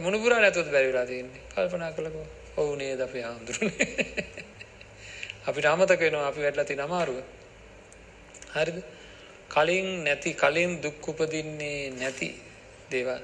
[0.00, 1.44] මුණුපුරා නැතුවද බැරි වෙලා තියෙන්නේ?
[1.52, 3.90] කල්පනා කළකෝ ඔව් නේද අපේ ආම්දුරනේ
[5.46, 7.20] අපිට අමතක වෙනවා අපි වැටලා තියෙන අමාරුව.
[8.56, 8.80] හරිද?
[9.50, 12.32] කලින් නැති කලින් දුක් උපදින්නේ නැති
[12.90, 13.22] දේවල්.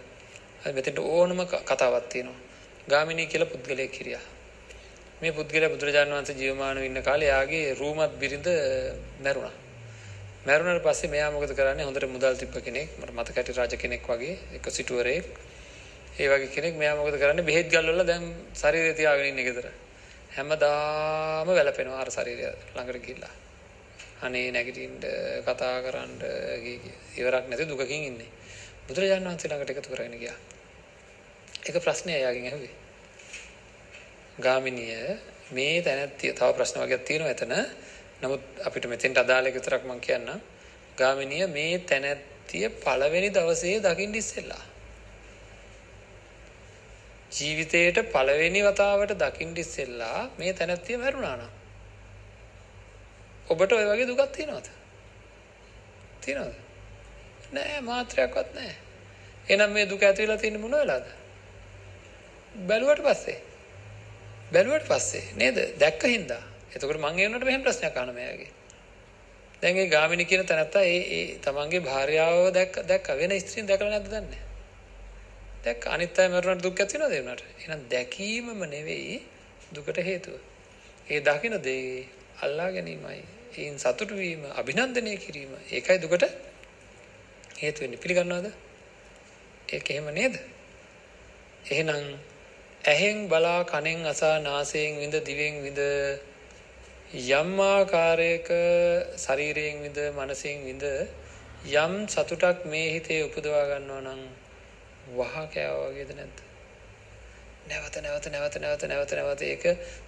[0.63, 2.41] හරි මෙතෙන්ට ඕනම කතාවක් තියෙනවා.
[2.89, 4.25] ගාමිණී කියලා පුද්ගලයෙක් හිරියා.
[5.21, 8.49] මේ පුද්ගලයා බුදුරජාණන් වහන්සේ ජීවමානව ඉන්න කාලේ යාගේ රූමත් බිරිඳ
[9.23, 9.55] මැරුණා.
[10.47, 11.85] මැරුණාට පස්සේ මෙයා මොකද කරන්නේ?
[11.85, 15.27] හොඳට මුදල් තිබ්බ කෙනෙක්, මට මතකයි රාජ කෙනෙක් වගේ, එක සිටුවරයෙක්.
[16.19, 17.45] ඒ වගේ කෙනෙක් මෙයා මොකද කරන්නේ?
[17.45, 19.67] බෙහෙත් ගල් වල දැන් ශරීරය තියාගෙන ඉන්නේ ගෙදර.
[20.37, 23.35] හැමදාම වැළපෙනවා අර ශරීරය ළඟට ගිහිල්ලා.
[24.23, 24.99] අනේ නැගිටින්න
[25.47, 26.13] කතා කරන්න
[27.17, 28.31] ඉවරක් නැති දුකකින් ඉන්නේ.
[28.87, 30.39] බුදුරජාණන් වහන්සේ ළඟට එකතු කරගෙන ගියා.
[31.63, 32.75] එක ප්‍රශ්නය එයාගෙන් ඇහුවේ.
[34.39, 34.97] ගාමිනිය
[35.51, 37.55] මේ තැනැත්තිය තව ප්‍රශ්න වගේක් තියෙනවා එතන.
[38.23, 40.43] නමුත් අපිට මෙතෙන්ට අදාළ එක විතරක් මම කියන්නම්.
[40.99, 44.65] ගාමිනිය මේ තැනැත්තිය පළවෙනි දවසේ දකින්න ඉස්සෙල්ලා
[47.33, 51.53] ජීවිතේට පළවෙනි වතාවට දකින්න ඉස්සෙල්ලා මේ තැනැත්තිය මැරුණා නම්
[53.49, 54.69] ඔබට ওই වගේ දුකක් තියෙනවද?
[56.21, 56.72] තියෙනවද?
[57.53, 58.73] නෑ මාත්‍රයක්වත් නෑ.
[59.49, 61.07] එහෙනම් මේ දුක ඇති වෙලා තියෙන්නේ මොන වෙලාවද?
[62.65, 63.39] බැලුවට පස්සේ.
[64.53, 65.63] බැලුවට පස්සේ නේද?
[65.79, 66.43] දැක්ක හින්දා.
[66.73, 68.51] එතකොට මං ඒ වුණාට මෙහෙම ප්‍රශ්නයක් අහන්න මෙයාගේ.
[69.63, 74.09] දැන් ඒ ගාමිණී කියන තැනත්තා ඒ ඒ තමන්ගේ භාර්යාව දැක්ක දැක්ක වෙන ස්ත්‍රීන් දැකලා නැද්ද
[74.09, 74.43] දන්නේ
[75.65, 79.19] දැක්ක අනිත් අය මරුණාට දුක් ඇති වෙනවද ඒ වුණාට එහෙනම් දැකීමම නෙවෙයි
[79.73, 80.41] දුකට හේතුව
[81.09, 81.85] ඒ දකින දේ
[82.43, 83.21] අල්ලා ගැනීමයි
[83.59, 86.27] ඒන් සතුටු වීම අභිනන්දනය කිරීම ඒකයි දුකට
[87.63, 88.47] හේතු වෙන්නේ පිළිගන්නවද?
[89.69, 90.35] ඒක එහෙම නේද?
[91.67, 92.19] එහෙනම්
[92.85, 95.81] ඇහෙන් බලා කනෙන් අසා නාසයෙන් විඳ දිවෙන් විඳ
[97.33, 98.49] යම් ආකාරයක
[99.17, 100.85] ශරීරයෙන් විඳ මනසෙන් විඳ
[101.75, 104.23] යම් සතුටක් මේ හිතේ උපදවා ගන්නවා නම්
[105.13, 106.39] වහ කෑවා වගේද නැද්ද?
[107.69, 109.65] නැවත නැවත නැවත නැවත නැවත නැවත ඒක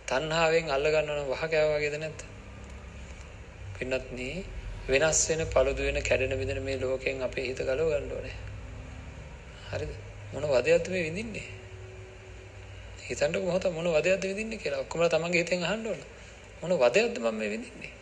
[0.09, 2.21] තණ්හාවෙන් අල්ල ගන්නවා නම් වහ කෑවා වගේද නැද්ද?
[3.79, 4.31] පින්වත්නි
[4.87, 8.37] වෙනස් වෙන පළුදු වෙන කැඩෙන බිඳෙන මේ ලෝකයෙන් අපේ හිත ගලව ගන්න ඕනේ.
[9.71, 9.93] හරිද?
[10.33, 11.47] මොන වදයක්ද මේ විඳින්නේ?
[13.03, 16.01] හිතන්නකො මොහොත මොන වදයක්ද විඳින්නේ කියලා ඔක්කොම තමන්ගේ හිතෙන් අහන්න ඕන.
[16.61, 17.93] මොන වදයක්ද මම මේ විඳින්නේ?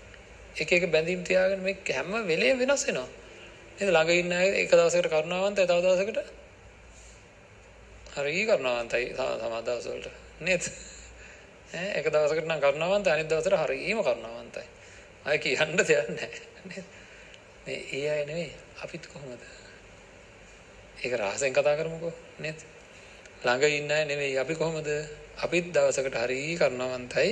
[0.56, 3.08] එක එක බැඳීම් තියාගෙන මේ හැම වෙලේම වෙනස් වෙනවා.
[3.78, 3.88] නේද?
[3.88, 6.18] ළඟ ඉන්න අය එක දවසකට කරුණාවන්තයි තව දවසකට
[8.14, 10.06] හරි කරුණාවන්තයි සමහර දවස්වලට.
[10.40, 10.62] නේද?
[11.72, 14.66] ඈ එක දවසකට නම් කරුණාවන්තයි අනිත් දවසට හරිම කරුණාවන්තයි.
[15.26, 16.51] අය කියන්න දෙයක් නැහැ.
[16.64, 16.84] නේද
[17.66, 19.42] මේ ඒ අය නෙවෙයි අපිත් කොහොමද?
[20.98, 22.58] ඒක රහසෙන් කතා කරමුකෝ නේද?
[23.42, 24.88] ළඟ ඉන්න අය නෙවෙයි අපි කොහොමද?
[25.38, 27.30] අපිත් දවසකට හරි කරුණාවන්තයි.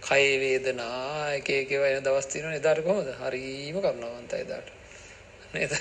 [0.00, 3.10] කය වේදනා එක එක ඒවා එන දවස් තියෙනවා එදාට කොහොමද?
[3.20, 4.68] හරිම කරුණාවන්තයි එදාට.
[5.54, 5.72] නේද?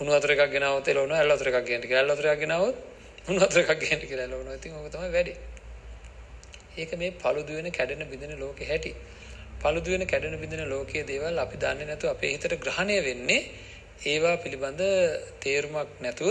[0.00, 2.02] උණු වතුර එකක් ගෙනාවොත් එළවනවා ඇල් වතුර එකක් ගේන්න කියලා.
[2.02, 2.76] ඇල් වතුර එකක් ගෙනාවොත්
[3.28, 4.58] උණු වතුර එකක් ගේන්න කියලා එළවනවා.
[4.58, 5.36] ඉතින් ඕක තමයි වැඩේ.
[6.76, 8.92] ඒක මේ paludu වෙන කැඩෙන බිඳෙන ලෝකේ හැටි.
[9.62, 13.40] Paludu වෙන කැඩෙන බිඳෙන ලෝකයේ දේවල් අපි දන්නේ නැතුව අපේ හිතට ග්‍රහණය වෙන්නේ
[14.04, 14.82] ඒවා පිළිබඳ
[15.40, 16.30] තේරුමක් නැතුව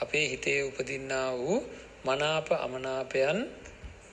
[0.00, 1.58] අපේ හිතේ උපදින්නා වූ
[2.04, 3.38] මනාප අමනාපයන්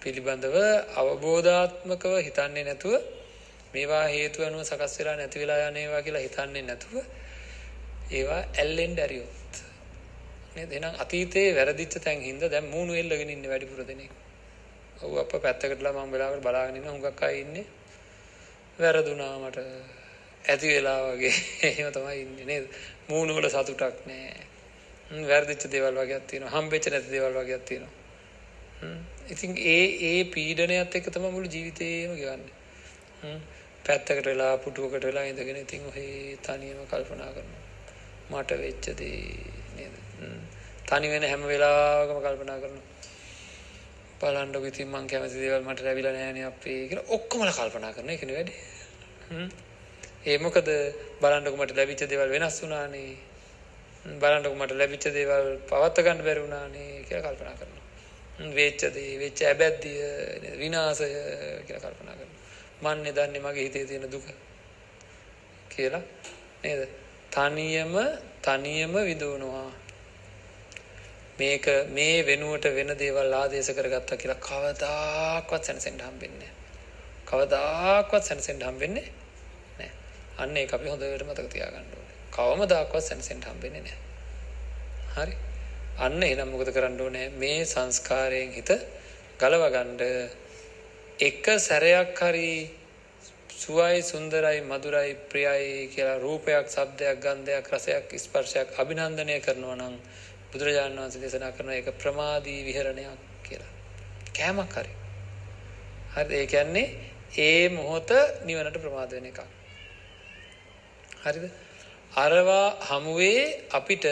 [0.02, 0.58] පිළිබඳව
[1.00, 2.94] අවබෝධාත්මකව හිතන්නේ නැතුව
[3.74, 6.96] මේවා හේතු අනුව සකස් වෙලා නැති වෙලා යන ඒවා කියලා හිතන්නේ නැතුව
[8.10, 9.38] ඒවා ඇල්ලෙන් ඇරියොත්
[10.56, 14.14] නේද එහෙනම් අතීතයේ වැරදිච්ච තැන් හින්දා දැන් මූණු එල්ලගෙන ඉන්නේ වැඩිපුර දෙනෙක්.
[14.98, 17.66] ඔව් අප්ප පැත්තකටලා මම වෙලාවකට බලාගෙන ඉන්න හුඟක් අය ඉන්නේ.
[18.80, 19.58] වැරදුනා මට
[20.46, 22.66] ඇති වෙලා වගේ එහෙම තමයි ඉන්නේ නේද?
[23.10, 24.46] මූණු වල සතුටක් නැහැ.
[25.26, 26.52] වැරදිච්ච දේවල් වගේක් තියෙනවා.
[26.52, 27.94] හම්බෙච්ච නැති දේවල් වගේක් තියෙනවා.
[29.30, 33.38] ඉතින් ඒ ඒ පීඩනයත් එක්ක තමයි මුළු ජීවිතේම ගෙවන්නේ.
[33.86, 37.64] පැත්තකට වෙලා පුටුවකට වෙලා ඉඳගෙන ඉතින් ඔහේ තනියම කල්පනා කරනවා.
[38.32, 39.22] මට වෙච්ච දේ
[39.76, 39.96] නේද?
[40.88, 42.87] තනි වෙන හැම වෙලාවකම කල්පනා කරනවා.
[44.22, 48.60] බලන්නකො ඉතින් මං කැමති දේවල් මට ලැබිලා නැහැනේ අපේ කියලා ඔක්කොමලා කල්පනා කරන එකනේ වැඩේ.
[49.30, 49.50] හ්ම්.
[50.26, 50.70] ඒ මොකද
[51.22, 53.12] බලන්නකො මට ලැබිච්ච දේවල් වෙනස් වුණානේ.
[54.16, 57.86] බලන්නකො මට ලැබිච්ච දේවල් පවත්වා ගන්න බැරි වුණානේ කියලා කල්පනා කරනවා.
[58.54, 60.00] වෙච්ච දේ වෙච්ච ඇබැද්දිය
[60.58, 61.10] විනාශය
[61.68, 62.44] කියලා කල්පනා කරනවා.
[62.84, 64.26] මන්නේ දන්නේ මගේ හිතේ තියෙන දුක
[65.70, 66.04] කියලා
[66.64, 66.82] නේද?
[67.32, 67.94] තනියම
[68.42, 69.70] තනියම විඳවනවා.
[71.40, 76.56] මේක මේ වෙනුවට වෙන දේවල් ආදේශ කරගත්තා කියලා කවදාකවත් සැනසෙන්න හම්බෙන්නේ නැහැ.
[77.28, 79.08] කවදාකවත් සැනසෙන්න හම්බෙන්නේ
[79.78, 79.92] නැහැ.
[80.38, 82.18] අන්න ඒක අපි හොඳට මතක තියාගන්න ඕනේ.
[82.32, 84.02] කවමදාකවත් සැනසෙන්න හම්බෙන්නේ නැහැ.
[85.18, 85.38] හරි.
[86.00, 87.30] අන්න එහෙනම් මොකද කරන්න ඕනේ?
[87.36, 88.74] මේ සංස්කාරයෙන් හිත
[89.40, 90.02] ගලව ගන්න
[91.20, 92.52] එක සැරයක් හරි
[93.52, 99.96] සුවයි සුන්දරයි මధుරයි ප්‍රියයි කියලා රූපයක්, ශබ්දයක්, ගන්ධයක්, රසයක්, ස්පර්ශයක් අභිනන්දනය කරනවා නම්
[100.52, 103.72] බුදුරජාණන් වහන්සේ දේශනා කරන එක ප්‍රමාදී විහරණයක් කියලා.
[104.34, 104.94] කෑමක් හරි.
[106.14, 106.32] හරිද?
[106.32, 106.86] ඒ කියන්නේ
[107.38, 108.10] ඒ මොහොත
[108.46, 109.40] නිවනට ප්‍රමාද වෙන එකක්.
[111.24, 111.46] හරිද?
[112.16, 114.06] අරවා හමුවේ අපිට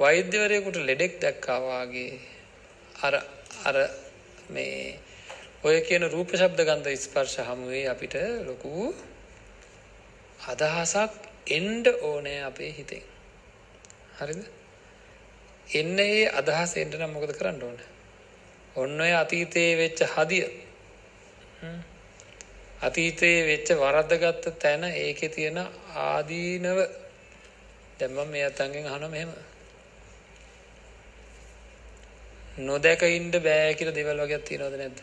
[0.00, 2.12] වෛද්‍යවරයෙකුට ලෙඩෙක් දැක්කා වාගේ
[3.02, 3.14] අර
[3.64, 3.76] අර
[4.50, 4.98] මේ
[5.62, 8.14] ඔය කියන රූප ශබ්ද ගන්ධ ස්පර්ශ හමුවේ අපිට
[8.46, 8.72] ලොකු
[10.46, 11.12] අදහසක්
[11.48, 13.02] එන්න ඕනේ අපේ හිතෙන්.
[14.18, 14.44] හරිද?
[15.70, 17.78] එන්න ඒ අදහස එන්න නම් මොකද කරන්න ඕන?
[18.76, 20.44] ඔන්න ඔය අතීතයේ වෙච්ච හදිය.
[22.80, 25.58] අතීතයේ වෙච්ච වරද්දගත්ත තැන ඒකේ තියෙන
[25.94, 26.78] ආදීනව
[27.98, 29.32] දැන් මම මේ අතංගෙන් අහනවා මෙහෙම.
[32.58, 35.00] නොදැක ඉන්න බෑ කියලා දේවල් වගේක් තියෙනවද නැද්ද?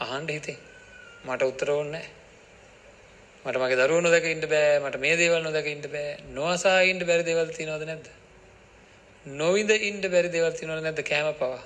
[0.00, 0.58] අහන්න හිතේ.
[1.24, 2.06] මට උත්තර ඕනේ
[3.44, 4.80] මට මගේ දරුවෝ නොදැක ඉන්න බෑ.
[4.80, 6.12] මට මේ දේවල් නොදැක ඉන්න බෑ.
[6.32, 8.06] නොඅසා ඉන්න බැරි දේවල් තියෙනවද නැද්ද?
[9.26, 11.00] නොවිඳ ඉන්න බැරි දේවල් තියෙනවද නැද්ද?
[11.02, 11.62] කෑම පවා.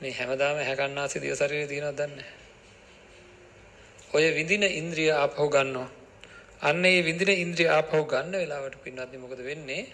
[0.00, 2.26] මේ හැමදාම හැකන්නාසි දිය ශරීරේ තියෙනවද දන්නේ
[4.12, 5.90] ඔය විඳින ඉන්ද්‍රිය ආපහු ගන්නවා.
[6.62, 9.90] අන්න ඒ විඳින ඉන්ද්‍රිය ආපහු ගන්න වෙලාවට පින්නත් මොකද වෙන්නේ?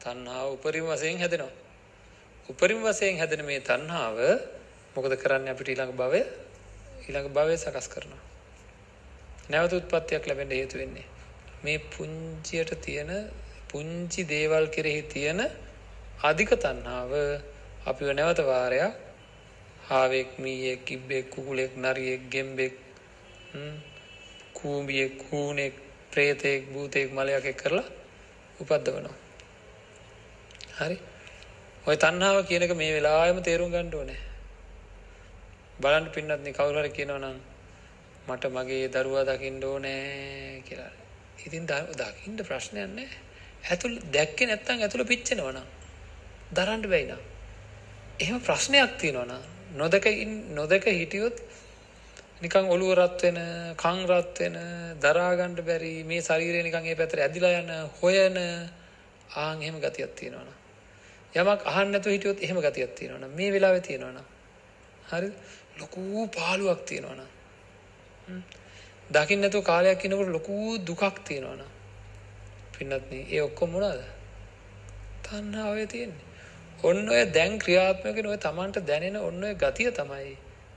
[0.00, 1.52] තණ්හාව උපරිම වශයෙන් හැදෙනවා.
[2.48, 4.18] උපරිම වශයෙන් හැදෙන මේ තණ්හාව
[4.94, 6.20] මොකද කරන්නේ අපිට ඊළඟ භවය
[7.02, 8.22] ඊළඟ භවය සකස් කරනවා.
[9.50, 11.06] නැවත උත්පත්තියක් ලැබෙන්න හේතු වෙන්නේ
[11.64, 13.10] මේ පුංචියට තියෙන
[13.70, 15.40] පුංචි දේවල් කෙරෙහි තියෙන
[16.20, 17.12] අධික තණ්හාව
[17.86, 18.94] අපිව නැවත වාරයක්
[19.88, 22.74] හාවෙක් මීයෙක් කිබ්බෙක් කුකුලෙක් නරියෙක් ගෙම්බෙක්
[24.52, 25.74] කූඹියෙක් කූනෙක්
[26.10, 27.86] ප්‍රේතෙක් භූතෙක් මලයක් එක් කරලා
[28.60, 29.14] උපද්දවනවා.
[30.78, 30.96] හරි.
[31.86, 34.20] ඔය තණ්හාව කියන එක මේ වෙලාවෙම තේරුම් ගන්න ඕනේ.
[35.80, 37.38] බලන්න පින්නත් නේ කවුරු හරි කියනවා නම්
[38.28, 40.92] මට මගේ දරුවා දකින්න ඕනේ කියලා.
[41.40, 43.29] ඉතින් දකින්න ප්‍රශ්නයක් නැහැ.
[43.70, 45.68] ඇතුළ දැක්කේ නැත්නම් ඇතුළ පිච්චෙනවා නම්
[46.52, 47.22] දරන්න බැයි නම්.
[48.20, 49.42] එහෙම ප්‍රශ්නයක් තියෙනවා නම්
[49.76, 50.06] නොදක
[50.50, 51.36] නොදක හිටියොත්
[52.42, 53.38] නිකන් ඔළුව රත් වෙන,
[53.76, 54.56] කන් රත් වෙන,
[55.00, 57.70] දරා ගන්න බැරි මේ ශරීරය නිකන් ඒ පැත්තට ඇදිලා යන,
[58.02, 58.36] හොයන
[59.36, 60.56] ආන් එහෙම ගතියක් තියෙනවා
[61.34, 64.24] යමක් අහන්න නැතුව හිටියොත් එහෙම ගතියක් තියෙනවා මේ වෙලාවේ තියෙනවා
[65.10, 65.34] හරිද?
[65.78, 68.42] ලොකු පාළුවක් තියෙනවා නම්.
[69.10, 71.69] දකින්න නැතුව කාලයක් ඉන්නකොට ලොකු දුකක් තියෙනවා නම්.
[72.80, 74.00] පින්නත් නේ ඒ ඔක්කොම මොනවාද?
[75.22, 76.28] තණ්හාවේ තියෙන්නේ.
[76.82, 80.36] ඔන්න ඔය දැන් ක්‍රියාත්මක වෙන ඔය Tamanට දැනෙන ඔන්න ඔය ගතිය තමයි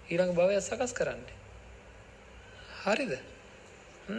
[0.10, 1.38] ඊළඟ භවය සකස් කරන්නේ.
[2.84, 3.14] හරිද?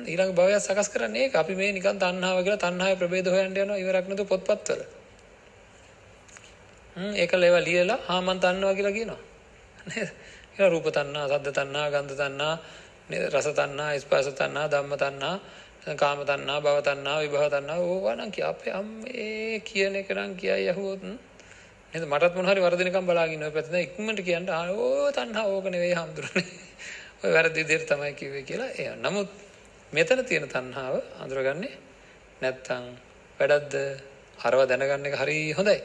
[0.04, 4.08] ඊළඟ භවය සකස් කරන්නේ ඒක අපි මේ නිකන් තණ්හාව කියලා තණ්හාවේ ප්‍රභේද හොයන්න යනවා ඉවරක්
[4.08, 4.80] නැතුව පොත්පත්වල.
[6.96, 9.20] හ්ම් ඒක ලේව ලියලා හා මන් තණ්හාව කියලා කියනවා.
[9.86, 10.08] නේද?
[10.54, 12.54] ඒක රූප තණ්හා, සද්ද තණ්හා, ගන්ධ තණ්හා,
[13.28, 15.36] රස තණ්හා, ස්පර්ශ තණ්හා, ධම්ම තණ්හා,
[15.84, 20.70] කාම තණ්හා, භව තණ්හා, විභව තණ්හා ඕවා නම් කිය අපේ අම්මේ කියන එක නම් කියයි
[20.70, 21.02] යහුවොත්
[21.92, 25.94] නේද මටත් මොන හරි වරදිනකම් බලාගෙන ඉන්න ඔය පැත්තෙන් ඉක්මනට කියන්න ඕ තණ්හා ඕක නෙවෙයි
[25.94, 26.46] හම්දුරනේ.
[27.22, 28.70] ඔය වැරදි විදිහට තමයි කිව්වේ කියලා.
[28.74, 29.28] ඒ නමුත්
[29.92, 31.76] මෙතන තියෙන තණ්හාව අඳුරගන්නේ
[32.42, 32.88] නැත්තම්
[33.38, 33.76] වැඩක්ද?
[34.40, 35.78] අරව දැනගන්න එක හරි හොඳයි.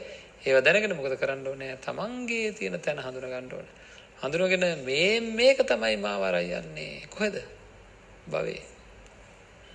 [0.46, 1.76] ඒව දැනගෙන මොකද කරන්න ඕනේ?
[1.78, 3.74] තමන්ගේ තියෙන තැන හඳුනා ගන්න ඕනේ.
[4.22, 7.06] හඳුනගෙන මේ මේක තමයි මාව අරයි යන්නේ.
[7.08, 7.36] කොහෙද?
[8.26, 8.69] භවේ.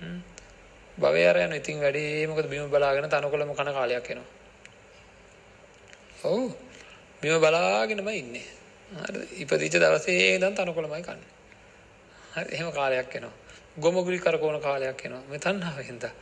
[0.00, 0.20] හ්ම්.
[0.98, 4.28] භවේ අර යන ඉතින් වැඩේ මොකද බිම බලාගෙන තනකොළම කන කාලයක් එනවා.
[6.24, 6.52] ඔව්.
[7.22, 8.46] බිම බලාගෙනම ඉන්නේ.
[8.90, 9.28] හරිද?
[9.38, 11.32] ඉපදිච්ච දවසේ ඉඳන් තනකොළමයි කන්නේ.
[12.34, 13.34] හරි එහෙම කාලයක් එනවා.
[13.78, 15.22] ගොමුගුලි කරකවන කාලයක් එනවා.
[15.28, 16.14] මේ තණ්හාව හින්දා.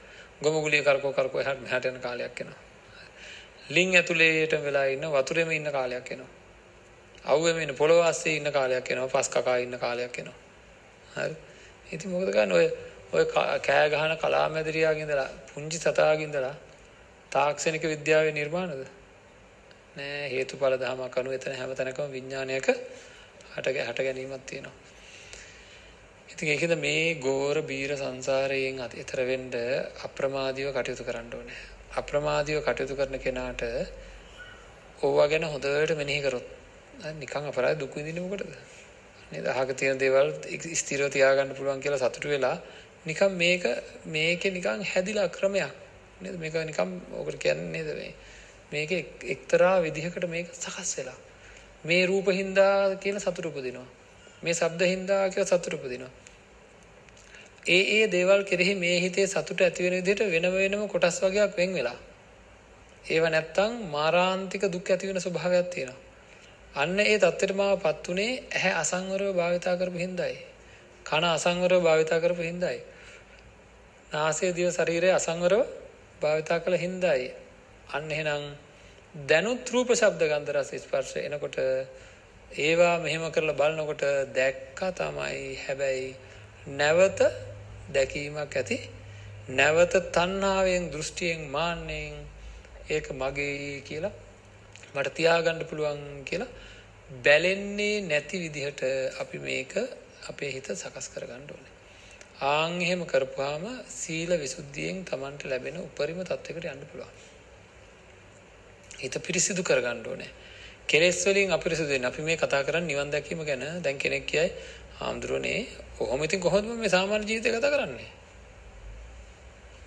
[0.42, 2.60] ගොමුගුලිය කරකව කරකව එහාට මෙහාට යන කාලයක් එනවා.
[3.70, 6.32] ලිං ඇතුලේට වෙලා ඉන්න වතුරෙම ඉන්න කාලයක් එනවා.
[7.24, 9.08] අවුවෙම ඉන්න පොළොව ආස්සේ ඉන්න කාලයක් එනවා.
[9.08, 10.38] පස් කකා ඉන්න කාලයක් එනවා.
[11.14, 11.36] හරි.
[11.92, 12.68] ඉතින් මොකද කරන්නේ ඔය
[13.12, 13.24] ඔය
[13.60, 16.54] කෑ ගහන කලාමැදිරියාගේ ඉඳලා පුංචි සතාගේ ඉඳලා
[17.32, 18.86] තාක්ෂණික විද්‍යාවේ නිර්මාණද?
[19.96, 22.66] නෑ හේතුඵල ධමයක් අනුව එතන හැම තැනකම විඥානයක
[23.54, 24.74] හට හට ගැනීමක් තියෙනවා.
[26.28, 29.50] ඉතින් ඒකද මේ ගෝර බීර සංසාරයෙන් අතර වෙන්න
[30.04, 31.60] අප්‍රමාදීව කටයුතු කරන්න ඕනේ.
[31.96, 33.62] අප්‍රමාදීව කටයුතු කරන කෙනාට
[35.02, 36.46] ඕවා ගැන හොඳට මෙනෙහි කරොත්
[37.14, 38.50] නිකන් අපරාධ දුක් විඳින්නේ මොකටද?
[39.32, 39.46] නේද?
[39.46, 40.32] අහක තියෙන දේවල්
[40.74, 42.56] ස්ථිරව තියාගන්න පුළුවන් කියලා සතුටු වෙලා
[43.06, 43.64] නිකන් මේක
[44.06, 45.72] මේකේ නිකන් හැදිලා ක්‍රමයක්.
[46.20, 46.36] නේද?
[46.36, 48.14] මේක නිකන් ඔකට කියන්නේ නේද මේ
[48.72, 48.90] මේක
[49.26, 51.18] එක්තරා විදිහකට මේක සකස් වෙලා.
[51.84, 53.88] මේ රූප හින්දා කියලා සතුට උපදිනවා.
[54.42, 56.12] මේ ශබ්ද හින්දා කියලා සතුට උපදිනවා.
[57.66, 61.70] ඒ ඒ දේවල් කෙරෙහි මේ හිතේ සතුට ඇති වෙන විදිහට වෙන වෙනම කොටස් වර්ගයක් වෙන්
[61.74, 61.98] වෙලා.
[63.06, 66.00] ඒව නැත්තම් මාරාන්තික දුක් ඇති වෙන ස්වභාවයක් තියෙනවා.
[66.74, 70.36] අන්න ඒ தත්ත්වයට මාවපත් උනේ ඇහැ අසංවරව භාවිතා කරපු හින්දායි.
[71.06, 72.80] කන අසංවරව භාවිතා කරපු හින්දායි.
[74.14, 75.62] නාසය දිව ශරීරය අසංවරව
[76.20, 77.28] භාවිතා කළ හින්දායි.
[77.88, 78.44] අන්න එහෙනම්
[79.14, 81.56] දැනුත් රූප ශබ්ද ගන්ධ රස ස්පර්ශ එනකොට
[82.58, 86.08] ඒවා මෙහෙම කරලා බලනකොට දැක්ක තමයි හැබැයි
[86.72, 87.20] නැවත
[87.90, 88.78] දැකීමක් ඇති
[89.50, 92.14] නැවත තණ්හාවෙන් දෘෂ්ටියෙන් මාන්නෙන්
[92.88, 94.14] ඒක මගේ කියලා
[94.94, 96.50] මට තියාගන්න පුළුවන් කියලා
[97.22, 98.82] බැලෙන්නේ නැති විදිහට
[99.18, 99.72] අපි මේක
[100.28, 101.73] අපේ හිත සකස් කරගන්න ඕනේ.
[102.34, 107.12] ආන් එහෙම කරපුවාම සීල විසුද්ධියෙන් Tamanට ලැබෙන උපරිම තත්යකට යන්න පුළුවන්.
[108.98, 110.30] හිත පිරිසිදු කරගන්න ඕනේ.
[110.88, 112.04] කෙලෙස් වලින් අපිරිසිදු වෙන්න.
[112.04, 113.62] අපි මේ කතා කරන්නේ නිවන් දැකීම ගැන.
[113.80, 114.50] දැන් කෙනෙක් කියයි,
[115.00, 118.10] "ආම්දුරනේ, කොහොම ඉතින් කොහොමද මේ සාමාන්‍ය ජීවිතය ගත කරන්නේ?"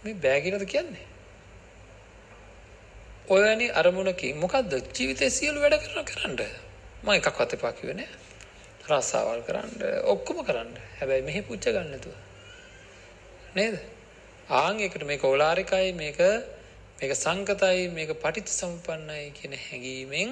[0.03, 1.05] මේ බෑ කියලාද කියන්නේ?
[3.27, 6.39] ඔයනි අරමුණකින් මොකක්ද ජීවිතය සියලු වැඩ කරන කරන්න
[7.03, 8.01] ම එකක් අත පාකිවෙන
[8.87, 12.26] රස්සාවල් කරන්න ඔක්කොම කරන්න හැබැයි මෙහි පුච්ච ගන්නතුව
[13.57, 13.79] නේද?
[14.55, 16.19] ආං එකට මේ කෝලාරිකයි මේක
[16.97, 20.29] මේක සංකතයි මේක පටිච්ච සම්පන්නයි කියන හැඟීමෙන්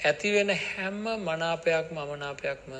[0.00, 2.72] ඇතිවෙන හැම්ම මනාපයක්ම අමනාපයක්ම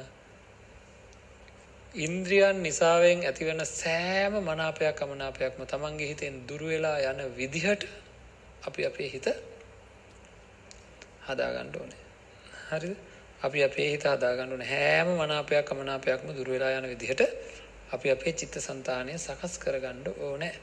[1.95, 7.83] ඉන්ද්‍රියන් නිසාවෙන් ඇතිවෙන සෑම මනාපයක් අමනාපයක්ම තමන්ගේ හිතෙන් දුරුවෙලා යන විදිහට
[8.63, 9.27] අපි අපේ හිත
[11.27, 12.03] හදාගන්න ඕනේ.
[12.71, 12.97] හරිද?
[13.43, 14.69] අපි අපේ හිත හදාගන්න ඕනේ.
[14.69, 17.23] හැම මනාපයක් අමනාපයක්ම දුරවෙලා යන විදිහට
[17.93, 20.55] අපි අපේ චිත්ත સંතානය සකස් කරගන්න ඕනේ.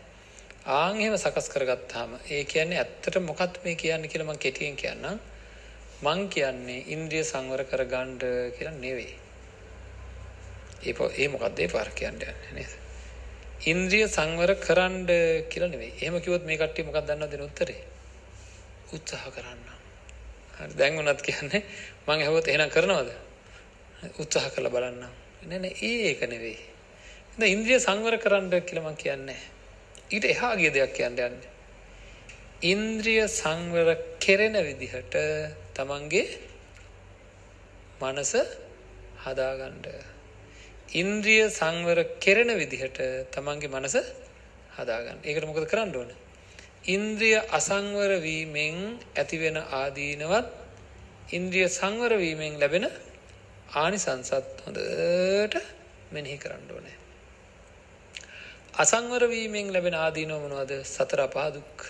[0.68, 5.20] ආන් එහෙම සකස් කරගත්තාම ඒ කියන්නේ ඇත්තට මොකක්ද මේ කියන්නේ කියලා මම කෙටියෙන් කියන්නම්.
[6.02, 8.18] මං කියන්නේ ඉන්ද්‍රිය සංවර කරගන්න
[8.58, 9.16] කියලා නෙවෙයි.
[10.84, 12.74] ඒ ඒ මොකක්ද ඒ පාර කියන්නේ නේද?
[13.64, 15.08] ඉන්ද්‍රිය සංවර කරන්න
[15.50, 15.94] කියලා නෙවෙයි.
[16.02, 17.82] එහෙම කිව්වොත් මේ කට්ටිය මොකක්ද දන්නවද දෙන උත්තරේ?
[18.94, 19.66] උත්සාහ කරන්න.
[20.58, 21.64] හරි දැන් උනත් කියන්නේ
[22.08, 23.10] මං ඇහුවොත් එහෙනම් කරනවද?
[24.20, 25.04] උත්සාහ කරලා බලන්න.
[25.48, 26.58] නෑ නෑ ඒක නෙවෙයි.
[26.58, 26.75] දැන්
[27.38, 29.36] ඉන්ද්‍රිය සංවර කරන්න කියලා මං කියන්නේ.
[30.10, 31.52] ඊට එහා ගිය දෙයක් කියන්න යන්නේ.
[32.64, 35.16] ඉන්ද්‍රිය සංවර කෙරෙන විදිහට
[35.74, 36.26] තමන්ගේ
[38.02, 38.32] මනස
[39.20, 39.84] හදාගන්න.
[40.94, 43.96] ඉන්ද්‍රිය සංවර කෙරෙන විදිහට තමන්ගේ මනස
[44.78, 45.20] හදාගන්න.
[45.22, 46.12] ඒකට මොකද කරන්න ඕන?
[46.88, 50.48] ඉන්ද්‍රිය අසංවර වීමෙන් ඇතිවෙන ආදීනවත්
[51.34, 52.88] ඉන්ද්‍රිය සංවර වීමෙන් ලැබෙන
[53.76, 55.56] ආනිසංසත් හොඳට
[56.12, 56.96] මෙනෙහි කරන්න ඕනේ.
[58.76, 60.72] අසංවර වීමෙන් ලැබෙන ආදීනව මොනවද?
[60.86, 61.84] සතර අපා දුක්.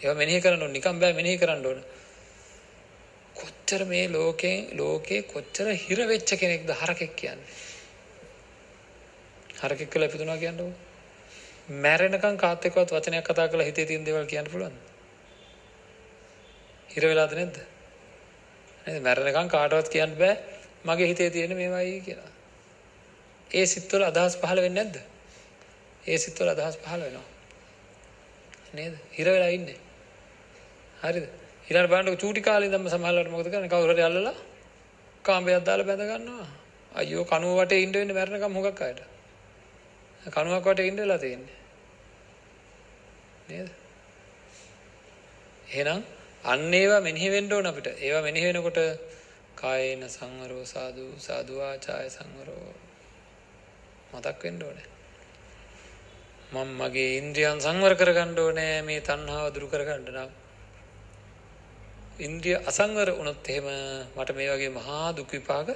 [0.00, 0.72] ඒවා මෙනෙහි කරන්න ඕන.
[0.72, 1.78] නිකම් බෑ මෙනෙහි කරන්න ඕන.
[3.34, 7.54] කොච්චර මේ ලෝකේ ලෝකේ කොච්චර හිර වෙච්ච කෙනෙක්ද හරකෙක් කියන්නේ?
[9.60, 10.74] හරකෙක් කියලා ඉපදුනා කියන්නේ
[11.68, 14.76] මැරෙනකන් කාත් එක්කවත් වචනයක් කතා කරලා හිතේ තියෙන දේවල් කියන්න පුළුවන්ද?
[16.88, 17.56] හිර වෙලාද නැද්ද?
[18.84, 19.00] නේද?
[19.00, 20.36] මැරෙනකන් කාටවත් කියන්න බෑ.
[20.84, 22.30] මගේ හිතේ තියෙන මේවයි කියලා.
[23.50, 25.13] ඒ සිත්වල අදහස් පහළ වෙන්නේ නැද්ද?
[26.06, 27.28] ඒ සිත්වල අදහස් පහළ වෙනවා.
[28.74, 28.94] නේද?
[29.12, 29.78] හිර වෙලා ඉන්නේ.
[30.98, 31.26] හරිද?
[31.66, 33.68] ඊළඟ බලන්න චූටි කාලේ ඉඳන්ම සමහරවල්ලාට මොකද කරන්නේ?
[33.68, 34.36] කවුරු හරි අල්ලලා
[35.24, 36.48] කාමයක් දාලා බැඳ ගන්නවා.
[36.92, 39.00] අයියෝ කනුව වටේ ඉන්න වෙන්නේ මැරෙනකම් හුඟක් අයට.
[40.26, 41.58] කනුවක් වටේ ඉන්න වෙලා තියෙන්නේ.
[43.48, 43.68] නේද?
[45.70, 46.02] එහෙනම්
[46.44, 47.88] අන්න ඒවා මෙනෙහි වෙන්න ඕන අපිට.
[47.98, 48.80] ඒවා මෙනෙහි වෙනකොට
[49.54, 52.66] කායේන සංවරෝ සාදු සාදු ආචාය සංවරෝ
[54.12, 54.93] මතක් වෙන්න ඕනේ.
[56.54, 60.30] මම මගේ ඉන්ද්‍රියන් සංවර කරගන්න ඕනේ මේ තණ්හාව දුරු කරගන්න නම්.
[62.18, 63.66] ඉන්ද්‍රිය අසංවර වුණොත් එහෙම
[64.14, 65.68] මට මේ වගේ මහා දුක් විපාක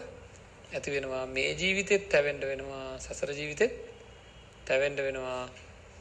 [0.70, 1.24] ඇති වෙනවා.
[1.28, 3.72] මේ ජීවිතෙත් තැවෙන්න වෙනවා සසර ජීවිතෙත්
[4.64, 5.48] තැවෙන්න වෙනවා.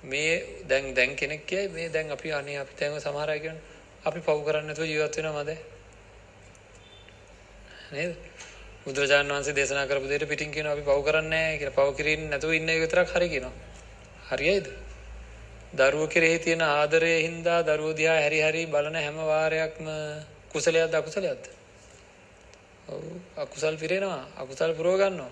[0.04, 3.58] මේ දැන් දැන් කෙනෙක් කියයි මේ දැන් අපි අනේ අපි දැන් සමහර අය කියන
[4.04, 5.52] අපි පව් කරන්නේ නැතුව ජීවත් වෙනවද?
[7.92, 8.14] නේද?
[8.86, 11.78] බුදුරජාණන් වහන්සේ දේශනා කරපු දෙයට පිටින් කියනවා අපි පව් කරන්නේ නැහැ කියලා.
[11.80, 13.56] පව් කිරින්නේ නැතුව ඉන්න එක විතරක් හරි කියනවා.
[14.28, 14.68] හරියයිද?
[15.74, 19.88] දරුව කෙරෙහි තියෙන ආදරය හින්දා දරුව දිහා හැරි හැරි බලන හැම වාරයක්ම
[20.50, 21.44] කුසලයක්ද අකුසලයක්ද?
[22.88, 23.02] ඔව්
[23.38, 25.32] අකුසල් පිරෙනවා අකුසල් පුරව ගන්නවා.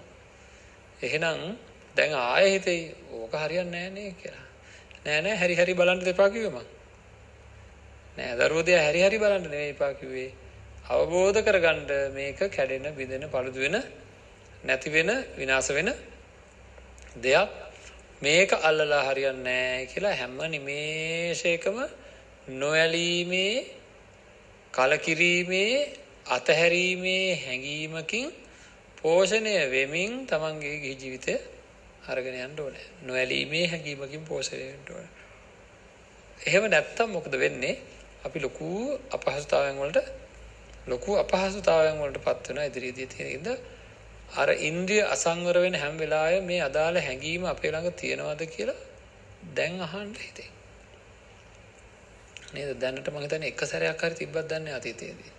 [1.02, 1.58] එහෙනම්
[1.96, 4.48] දැන් ආයෙ හිතේ ඕක හරියන්නේ නැහැ නේ කියලා.
[5.04, 6.68] නෑ නෑ හැරි හැරි බලන්න දෙපා කිව්වේ මං.
[8.18, 10.32] නෑ දරුව දිහා හැරි හැරි බලන්න නෙවෙයි එපා කිව්වේ.
[10.88, 13.78] අවබෝධ කරගන්න මේක කැඩෙන බිඳෙන පළුදු වෙන
[14.64, 15.90] නැති වෙන විනාශ වෙන
[17.18, 17.65] දෙයක්
[18.26, 21.78] මේක අල්ලලා හරියන්නේ නැහැ කියලා හැම නිමේෂයකම
[22.56, 23.56] නොඇලීමේ
[24.74, 25.74] කලකිරීමේ
[26.30, 28.28] අතහැරීමේ හැඟීමකින්
[28.98, 31.36] පෝෂණය වෙමින් තමන්ගේ ගිහි ජීවිතය
[32.06, 32.86] අරගෙන යන්න ඕනේ.
[33.02, 35.12] නොඇලීමේ හැඟීමකින් පෝෂණය වෙන්න ඕනේ.
[36.40, 37.76] එහෙම නැත්තම් මොකද වෙන්නේ?
[38.26, 38.68] අපි ලොකු
[39.12, 40.00] අපහසුතාවයන් වලට
[40.88, 43.48] ලොකු අපහසුතාවයන් වලට පත් වෙනවා ඉදිරියේදී තියෙන ඉඳ
[44.34, 48.80] අර ඉන්ද්‍රිය අසංවර වෙන හැම වෙලාවෙම මේ අදාළ හැඟීම අපේ ළඟ තියෙනවද කියලා
[49.54, 50.50] දැන් අහන්න හිතේ.
[52.54, 52.80] නේද?
[52.80, 55.34] දැනට මම හිතන්නේ එක සැරයක් හරි තිබ්බත් දන්නේ අතීතයේදී.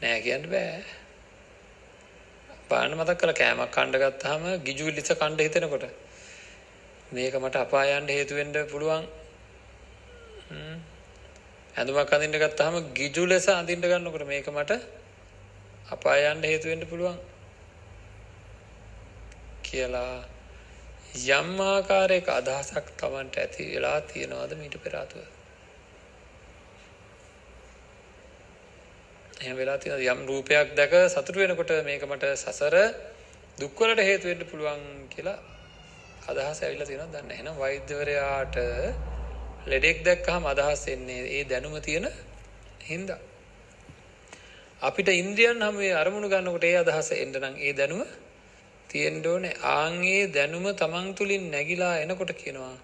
[0.00, 0.82] නෑ කියන්න බෑ.
[2.68, 5.84] බාන්න මතක් කරලා කෑමක් කන්න ගත්තාම ගිජු ලිස කන්න හිතෙනකොට
[7.12, 9.04] මේක මට අපාය යන්න හේතු වෙන්න පුළුවන්.
[11.74, 14.80] ඇඳුමක් අඳින්න ගත්තාම ගිජු ලෙස අඳින්න ගන්නකොට මේක මට
[15.92, 17.18] අපාය යන්න හේතු වෙන්න පුළුවන්.
[19.64, 20.16] කියලා
[21.30, 25.24] යම් ආකාරයක අදහසක් Tamanට ඇති වෙලා තියෙනවද මීට පෙර ආතුව?
[29.40, 32.76] එහෙම වෙලා තියෙනවා යම් රූපයක් දැක සතුට වෙනකොට මේක මට සසර
[33.58, 35.38] දුක් වලට හේතු වෙන්න පුළුවන් කියලා
[36.28, 38.56] අදහස ඇවිල්ලා තියෙනවා දන්නේ එහෙනම් වෛද්‍යවරයාට
[39.66, 42.08] ලෙඩෙක් දැක්කහම අදහස් එන්නේ ඒ දැනුම තියෙන
[42.84, 43.20] හින්දා.
[44.82, 48.02] අපිට ඉන්ද්‍රියන් හැම මේ අරමුණු ගන්නකොට ඒ අදහස එන්න නම් ඒ දැනුම
[48.88, 49.54] තියෙන්න ඕනේ.
[49.72, 52.74] ආන් ඒ දැනුම තමන් තුලින් නැగిලා එනකොට කියනවා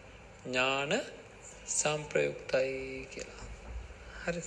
[0.45, 0.93] ඥාන
[1.71, 2.77] සංප්‍රයුක්තයි
[3.13, 3.45] කියලා.
[4.25, 4.47] හරිද?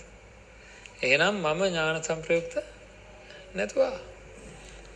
[1.02, 2.56] එහෙනම් මම ඥාන සංප්‍රයුක්ත
[3.56, 3.96] නැතුවා.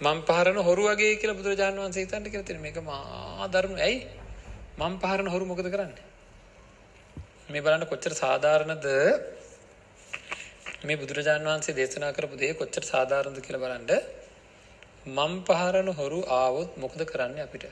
[0.01, 3.74] මම් පහරන හොරු වගේ කියලා බුදුරජාණන් වහන්සේ හිතන්න කියලා තියෙන මේක මහා ධර්ම.
[3.80, 3.97] ඇයි?
[4.80, 6.06] මම් පහරන හොරු මොකද කරන්නේ?
[7.49, 8.86] මේ බලන්න කොච්චර සාධාරණද
[10.86, 13.92] මේ බුදුරජාණන් වහන්සේ දේශනා කරපු දේ කොච්චර සාධාරණද කියලා බලන්න.
[15.08, 17.66] මම් පහරන හොරු ආවොත් මොකද කරන්නේ අපිට?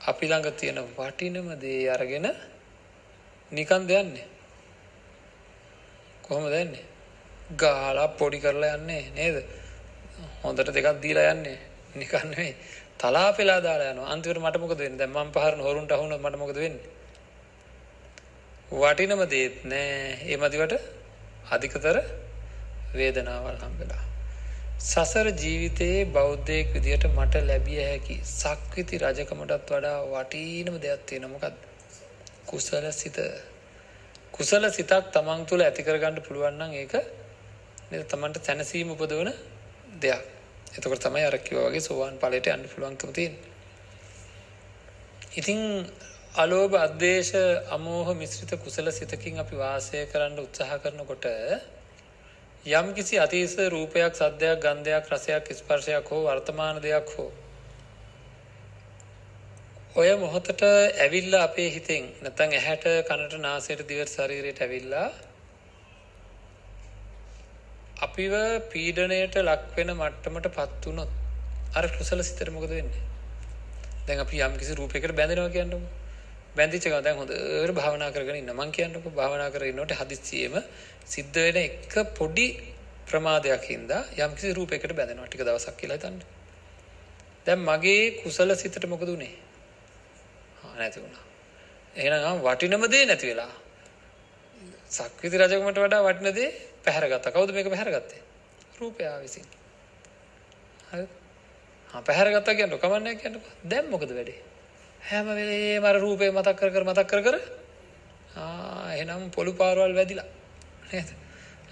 [0.00, 2.26] අපි ළඟ තියෙන වටිනම දේ අරගෙන
[3.52, 4.26] නිකන් දෙන්නේ.
[6.22, 6.84] කොහොමද යන්නේ?
[7.56, 9.36] ගාලා පොඩි කරලා යන්නේ නේද?
[10.44, 11.58] හොඳට දෙකක් දීලා යන්නේ.
[11.94, 12.54] නිකන් නෙවෙයි.
[12.98, 14.08] තලා පෙලා දාලා යනවා.
[14.12, 14.98] අන්තිමට මට මොකද වෙන්නේ?
[14.98, 16.88] දැන් මම පහරන හොරුන්ට අහුනොත් මට මොකද වෙන්නේ?
[18.72, 20.18] වටිනම දේත් නෑ.
[20.24, 20.99] ඒ මදිවට
[21.50, 21.96] අධිකතර
[22.94, 24.04] වේදනාවල් හම්බෙලා.
[24.80, 31.56] සසර ජීවිතයේ බෞද්ධයෙක් විදිහට මට ලැබිය හැකි සක්විති රජකමටත් වඩා වටිනම දෙයක් තියෙනවා මොකද්ද?
[32.46, 33.18] කුසල සිත.
[34.32, 36.94] කුසල සිතක් තමන් තුළ ඇති කරගන්න පුළුවන් නම් ඒක
[37.90, 39.30] නේද තමන්ට සැනසීම උපදවන
[39.98, 40.22] දෙයක්.
[40.76, 43.48] එතකොට තමයි අර කිව්වා වගේ සෝවාන් ඵලයට යන්න පුළුවන්කම තියෙන්නේ.
[46.30, 47.34] ඉතින් අලෝභ අද්වේෂ
[47.68, 51.26] අමෝහ මිශ්‍රිත කුසල සිතකින් අපි වාසය කරන්න උත්සාහ කරනකොට
[52.64, 57.32] යම් කිසි අතීත රූපයක් සද්දයක් ගන්ධයක් රසයක් ස්පර්ශයක් හෝ වර්තමාන දෙයක් හෝ
[59.96, 65.10] ඔය මොහොතට ඇවිල්ලා අපේ හිතෙන් නැත්නම් ඇහැට කනට නාසයට දිවට ශරීරයට ඇවිල්ලා
[68.00, 68.34] අපිව
[68.70, 71.10] පීඩණයට ලක් වෙන මට්ටමට පත් වුණොත්
[71.74, 73.02] අර කුසල සිතට මොකද වෙන්නේ?
[74.06, 75.99] දැන් අපි යම් කිසි රූපයකට බැඳෙනවා කියන්නකො.
[76.56, 80.56] බැඳිච්ච ගමන් දැන් හොඳට භාවනා කරගෙන ඉන්න මං කියන්නකො භාවනා කරගෙන ඉන්නකොට හදිස්සියෙම
[81.06, 82.46] සිද්ධ වෙන එක පොඩි
[83.06, 86.18] ප්‍රමාදයක් හින්දා යම් කිසි රූපයකට බැඳෙනවා ටික දවසක් කියලා හිතන්න.
[87.46, 89.34] දැන් මගේ කුසල සිතට මොකද උනේ?
[90.62, 91.24] ආ නැති වුණා.
[91.96, 93.52] එහෙනම් වටිනම දේ නැති වෙලා.
[94.90, 96.50] සක්විති රජකමට වඩා වටින දේ
[96.84, 97.32] පැහැරගත්තා.
[97.32, 98.22] කවුද මේක පැහැරගත්තේ?
[98.78, 99.46] රූපයා විසින්.
[100.90, 101.06] හරි.
[101.88, 103.48] ආ පැහැරගත්තා කියන්නකො කමන්නේ කියන්නකො.
[103.64, 104.49] දැන් මොකද වෙන්නේ?
[105.00, 107.36] හැම වෙලේම අර රූපේ මතක් කර කර මතක් කර කර
[108.36, 110.28] ආ එහෙනම් පොළු පාරවල් වැදිලා
[110.86, 111.08] නේද?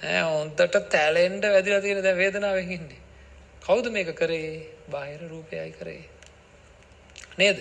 [0.03, 3.01] ඈ හොන්දට තැලෙන්න වැදිලා තියෙන දැන් වේදනාවෙන් ඉන්නේ.
[3.63, 4.67] කවුද මේක කරේ?
[4.89, 6.03] බාහිර රූපයයි කරේ.
[7.37, 7.59] නේද?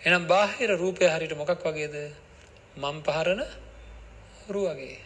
[0.00, 1.96] එහෙනම් බාහිර රූපය හරියට මොකක් වගේද?
[2.76, 3.40] මම් පහරන
[4.40, 4.98] හොරු වගේ.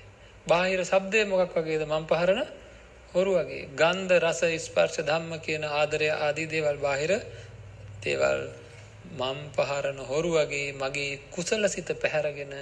[0.46, 1.82] බාහිර ශබ්දය මොකක් වගේද?
[1.84, 2.40] මම් පහරන
[3.12, 3.68] හොරු වගේ.
[3.74, 7.12] ගන්ධ රස ස්පර්ශ ධම්ම කියන ආදරය ආදී දේවල් බාහිර
[8.00, 8.42] දේවල්
[9.12, 12.54] මම් පහරන හොරු වගේ මගේ කුසල සිත පැහැරගෙන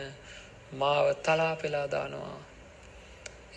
[0.74, 2.38] මාව තලා පෙලා දානවා.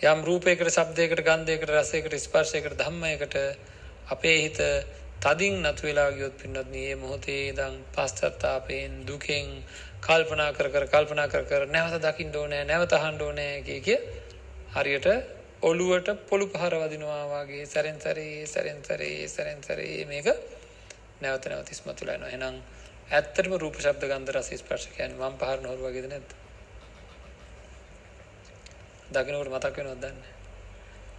[0.02, 3.36] යම් රූපයකට ශබ්දයකට ගන්ධයකට රසයකට ස්පර්ශයකට ධම්මයකට
[4.08, 4.60] අපේ හිත
[5.20, 9.46] තදින් නතු වෙලා ගියොත් පින්නත් මේ මොහොතේ ඉඳන් පශ්චාත්තාපයෙන් දුකෙන්
[10.00, 14.00] කල්පනා කර කර කල්පනා කර කර නැවත දකින්න ඕනේ නැවත අහන්න ඕනේ කිය කිය
[14.72, 15.06] හරියට
[15.62, 20.26] ඔළුවට පොළු පහර වදිනවා වගේ සැරෙන් සැරේ සැරෙන් සැරේ සැරෙන් සැරේ මේක
[21.20, 22.30] නැවත නැවත ඉස්මතුලා යනවා.
[22.30, 22.56] එහෙනම්
[23.12, 26.30] ඇත්තටම රූප ශබ්ද ගන්ධ රස ස්පර්ශ කියන්නේ මම පහරන හොරු වගේද නැද්ද?
[29.10, 30.30] දකින්නකොට මතක් වෙනවද දන්නේ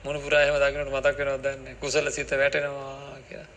[0.04, 3.50] මොන පුරා එහෙම දකින්නකොට මතක් වෙනවද දන්නේ කුසල සිත වැටෙනවා කියලා.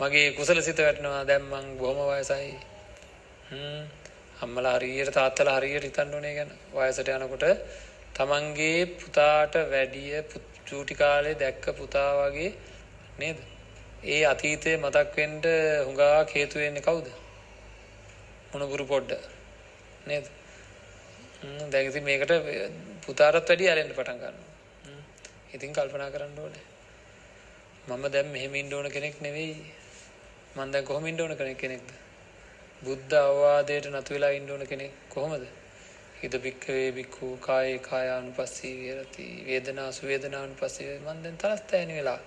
[0.00, 1.22] මගේ කුසල සිත වැටෙනවා.
[1.24, 2.54] දැන් මං බොහොම වයසයි.
[3.48, 3.84] හ්ම්.
[4.38, 6.50] අම්මලා හරියට තාත්තලා හරියට හිතන්න ඕනේ ගැන.
[6.72, 7.44] වයසට යනකොට
[8.14, 10.24] තමන්ගේ පුතාට වැඩිය
[10.64, 12.50] චූටි කාලේ දැක්ක පුතා වගේ
[13.18, 13.38] නේද?
[14.06, 15.38] ඒ අතීතය මතක් වෙන්න
[15.84, 17.08] හුඟා හේතු වෙන්නේ කවුද?
[18.56, 19.22] මොනගුරු පොඩ්ඩ
[20.06, 20.26] නේද
[21.66, 22.32] දැන් ඉතින් මේකට
[23.04, 24.54] පුතාටත් වැඩිය ඇලෙන්න පටන් ගන්නවා.
[25.54, 26.64] ඉතින් කල්පනා කරන්න ඕනේ.
[27.88, 29.54] මම දැන් මෙහෙම ඉන්න ඕන කෙනෙක් නෙවෙයි.
[30.56, 31.90] මම දැන් කොහොම ඉන්න ඕන කෙනෙක් කෙනෙක්ද?
[32.82, 35.46] බුද්ධ අවවාදයට නතු වෙලා ඉන්න ඕන කෙනෙක් කොහොමද?
[36.18, 42.20] හිත බික්කවේ බික්ඛු කායේ කායානුපස්සී විහෙරති වේදනාසු වේදනානුපස්සී මම දැන් තරස්තෑනි වෙලා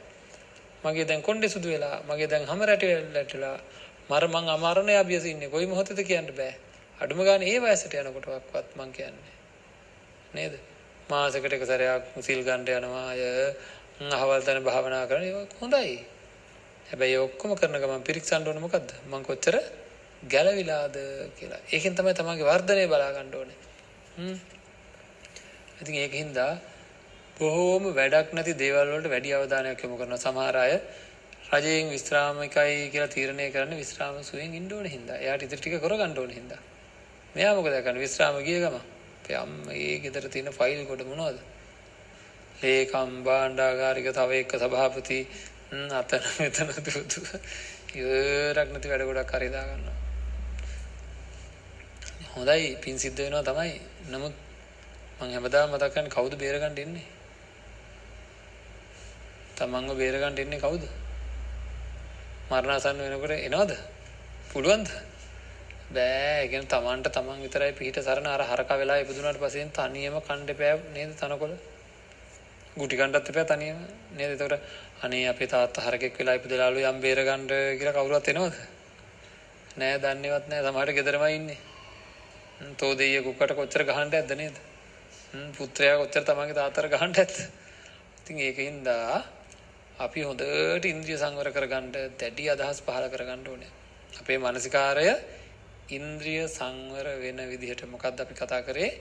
[0.83, 3.57] මගේ දැන් කොණ්ඩේ සුදු වෙලා මගේ දැන් හැම රැටෙලා
[4.09, 5.49] මර මං අමරණය අභියස ඉන්නේ.
[5.49, 6.53] කොයි මොහොතද කියන්න බෑ.
[6.99, 9.35] අඩුම ගානේ ඒ වයසට යනකොටවත් මං කියන්නේ
[10.33, 10.53] නේද?
[11.09, 13.09] මාසකට එක සැරයක් සිල් ගන්න යනවා.
[13.09, 13.21] අය
[14.11, 15.99] අහවල් තැන භාවනා කරන ඒක හොඳයි.
[16.85, 18.89] හැබැයි ඔක්කොම කරන ගමන් පිරික්සන්න ඕනේ මොකද්ද?
[19.05, 19.55] මං කොච්චර
[20.25, 20.95] ගැලවිලාද
[21.35, 21.61] කියලා.
[21.69, 23.57] ඒකෙන් තමයි තමන්ගේ වර්ධනය බලා ගන්න ඕනේ.
[24.17, 24.37] හ්ම්.
[25.81, 26.39] ඉතින් ඒකින්ද
[27.37, 30.73] බොහෝම වැඩක් නැති දේවල් වලට වැඩි අවධානයක් යොමු කරන සමහර අය
[31.51, 36.39] රජයෙන් විශ්‍රාමිකයි කියලා තීරණය කරන්න විශ්‍රාම සුවයෙන් ඉන්න ඕනේ හින්දා එයාට ඉතින් ටික කරගන්න ඕනේ
[36.39, 36.61] හින්දා
[37.35, 41.39] මෙයා මොකද කරන්නේ විශ්‍රාම ගිය ගමන් අපේ අම්මා ඒ ගෙදර තියෙන ෆයිල් කොට මොනවද?
[42.61, 45.19] ලේකම් භාණ්ඩාගාරික තව එක්ක සභාපති
[45.93, 47.21] අතන මෙතන දුදු
[47.95, 49.97] ඉවරක් නැති වැඩ ගොඩක් හරි දාගන්නවා.
[52.31, 53.75] හොඳයි පින් සිද්ධ වෙනවා තමයි.
[54.09, 54.33] නමුත්
[55.19, 57.07] මං හැමදාම මතක් කරන්නේ කවුද බේරගන්න ඉන්නේ?
[59.57, 60.83] තමන්ව බේරගන්න ඉන්නේ කවුද?
[62.49, 63.71] මරණාසන්න වෙනකොට එනවද?
[64.49, 64.89] පුළුවන්ද?
[65.89, 66.29] බෑ.
[66.35, 70.79] ඒ කියන්නේ තමන්ට තමන් විතරයි පිහිට සරණ අර හරක වෙලා ඉපදුනාට පස්සේ තනියම කණ්ඩේ පෑ
[70.95, 71.53] නේද තනකොළ?
[72.75, 73.77] ගුටි කණ්ඩත් එපා තනියම
[74.17, 74.33] නේද?
[74.33, 74.57] එතකොට
[75.01, 77.47] අනේ අපේ තාත්තා හරකෙක් වෙලා ඉපදලාලු යම් බේරගන්න
[77.77, 78.57] කියලා කවුරුවත් එනවද?
[79.77, 81.59] නෑ දන්නේවත් නෑ සමහරට ගෙදරමයි ඉන්නේ.
[82.77, 84.57] තෝ දෙයිය කුක්කට කොච්චර ගහන්න ඇද්ද නේද?
[85.55, 87.35] පුත්‍රයා කොච්චර තමන්ගේ තාත්තට ගහන්න ඇද්ද?
[88.19, 88.89] ඉතින් ඒකින්ද
[89.99, 93.71] අපි හොඳට ඉන්ද්‍රිය සංවර කරගන්න දැඩි අදහස් පහළ කරගන්න ඕනේ.
[94.13, 95.07] අපේ මානසිකාරය
[95.89, 98.91] ඉන්ද්‍රිය සංවර වෙන විදිහට මොකද්ද අපි කතා කරේ?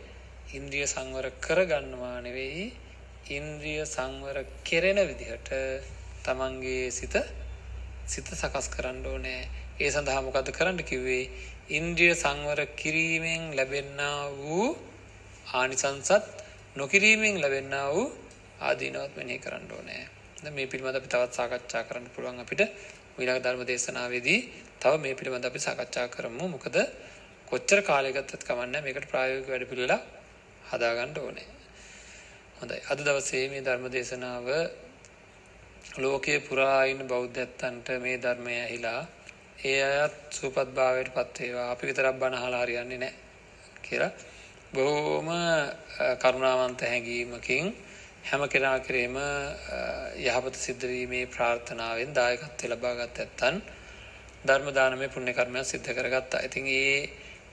[0.51, 2.67] ඉන්ද්‍රිය සංවර කරගන්නවා නෙවෙයි
[3.29, 5.51] ඉන්ද්‍රිය සංවර කෙරෙන විදිහට
[6.25, 7.15] තමන්ගේ සිත
[8.07, 9.43] සිත සකස් කරන්න ඕනේ.
[9.79, 11.31] ඒ සඳහා මොකද්ද කරන්න කිව්වේ?
[11.71, 14.69] ඉන්ද්‍රිය සංවර කිරීමෙන් ලැබෙන්නා වූ
[15.55, 16.25] ආනිසංසත්
[16.77, 18.07] නොකිරීමෙන් ලැබෙන්නා වූ
[18.61, 20.05] ආදීනවත් මෙනෙහි කරන්න ඕනේ.
[20.39, 22.63] දැන් මේ පිළිබඳව අපි තවත් සාකච්ඡා කරන්න පුළුවන් අපිට
[23.19, 24.41] ඊළඟ ධර්ම දේශනාවේදී
[24.81, 26.45] තව මේ පිළිබඳව අපි සාකච්ඡා කරමු.
[26.47, 26.77] මොකද
[27.49, 30.01] කොච්චර කාලයක් ගත්තත් කමන්නේ මේකට ප්‍රායෝගික වැඩ පිළිවෙලා
[30.71, 31.47] හදාගන්න ඕනේ.
[32.59, 32.79] හොඳයි.
[32.91, 34.47] අද දවසේ මේ ධර්ම දේශනාව
[35.97, 39.01] ලෝකයේ පුරා ඉන්න බෞද්ධයන්ට මේ ධර්මය ඇහිලා
[39.65, 41.69] ඒ අයත් සූපත් භාවයට පත් වේවා.
[41.73, 43.15] අපි විතරක් බණ අහලා හරියන්නේ නැහැ
[43.83, 44.13] කියලා
[44.73, 45.29] බොහොම
[46.23, 47.67] කරුණාවන්ත හැඟීමකින්
[48.29, 49.15] හැම කෙනා කෙරෙහිම
[50.23, 53.61] යහපත සිද්ධ වීමේ ප්‍රාර්ථනාවෙන් දායකත්වය ලබා ගත ඇත්තන්
[54.45, 56.43] ධර්ම දානමය පුණ්‍ය කර්මයක් සිද්ධ කරගත්තා.
[56.43, 57.09] ඉතින් ඒ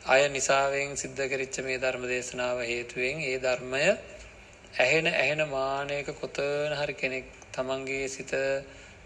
[0.06, 3.86] අය නිසාවෙන් සිද්ධ කරච්ච මේ ධර්ම දේශනාව හේතුවෙන් ඒ ධර්මය
[4.78, 8.36] ඇහෙන ඇහෙන මානයක කොතන හරි කෙනෙක් තමන්ගේ සිත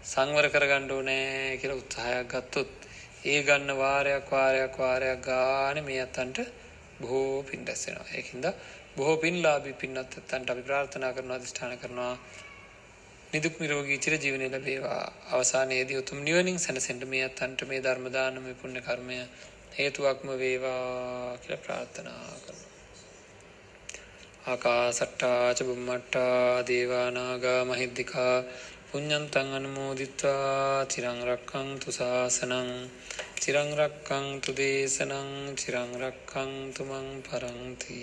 [0.04, 2.74] සංවර කරගන්න ඕනේ කියලා උත්සාහයක් ගත්තොත්
[3.26, 6.42] ඒ ගන්න වාරයක් වාරයක් වාරයක් ගානේ මේ අතන්ට
[7.00, 8.10] බොහෝ පින් රැස් වෙනවා.
[8.12, 8.46] ඒකින්ද
[8.96, 12.14] බොහෝ පින්ලාභී පින්නත් ඇත්තන්ට අපි ප්‍රාර්ථනා කරනවා අධිෂ්ඨාන කරනවා
[13.32, 15.04] නිදුක් නිරෝගී චිර ජීවනය ලැබේවා.
[15.30, 19.18] අවසානයේදී උතුම් නිවනින් සැනසෙන්න මේ අතන්ට මේ ධර්ම දානමය පුණ්‍ය කර්මය
[19.76, 22.70] හේතුවක්ම වේවා කියලා ප්‍රාර්ථනා කරනවා.
[24.46, 28.34] ආකාසට්ටා ච බුම්මට්ටා දේවා නාග මහිද්దికා
[28.88, 32.70] පුඤ්ඤන්තං අනුමෝදිත්වා චිරං රක්ඛන්තු ශාසනං
[33.42, 38.00] චිරං රක්ඛන්තු දේශනං චිරං රක්ඛන්තු මං පරන්ති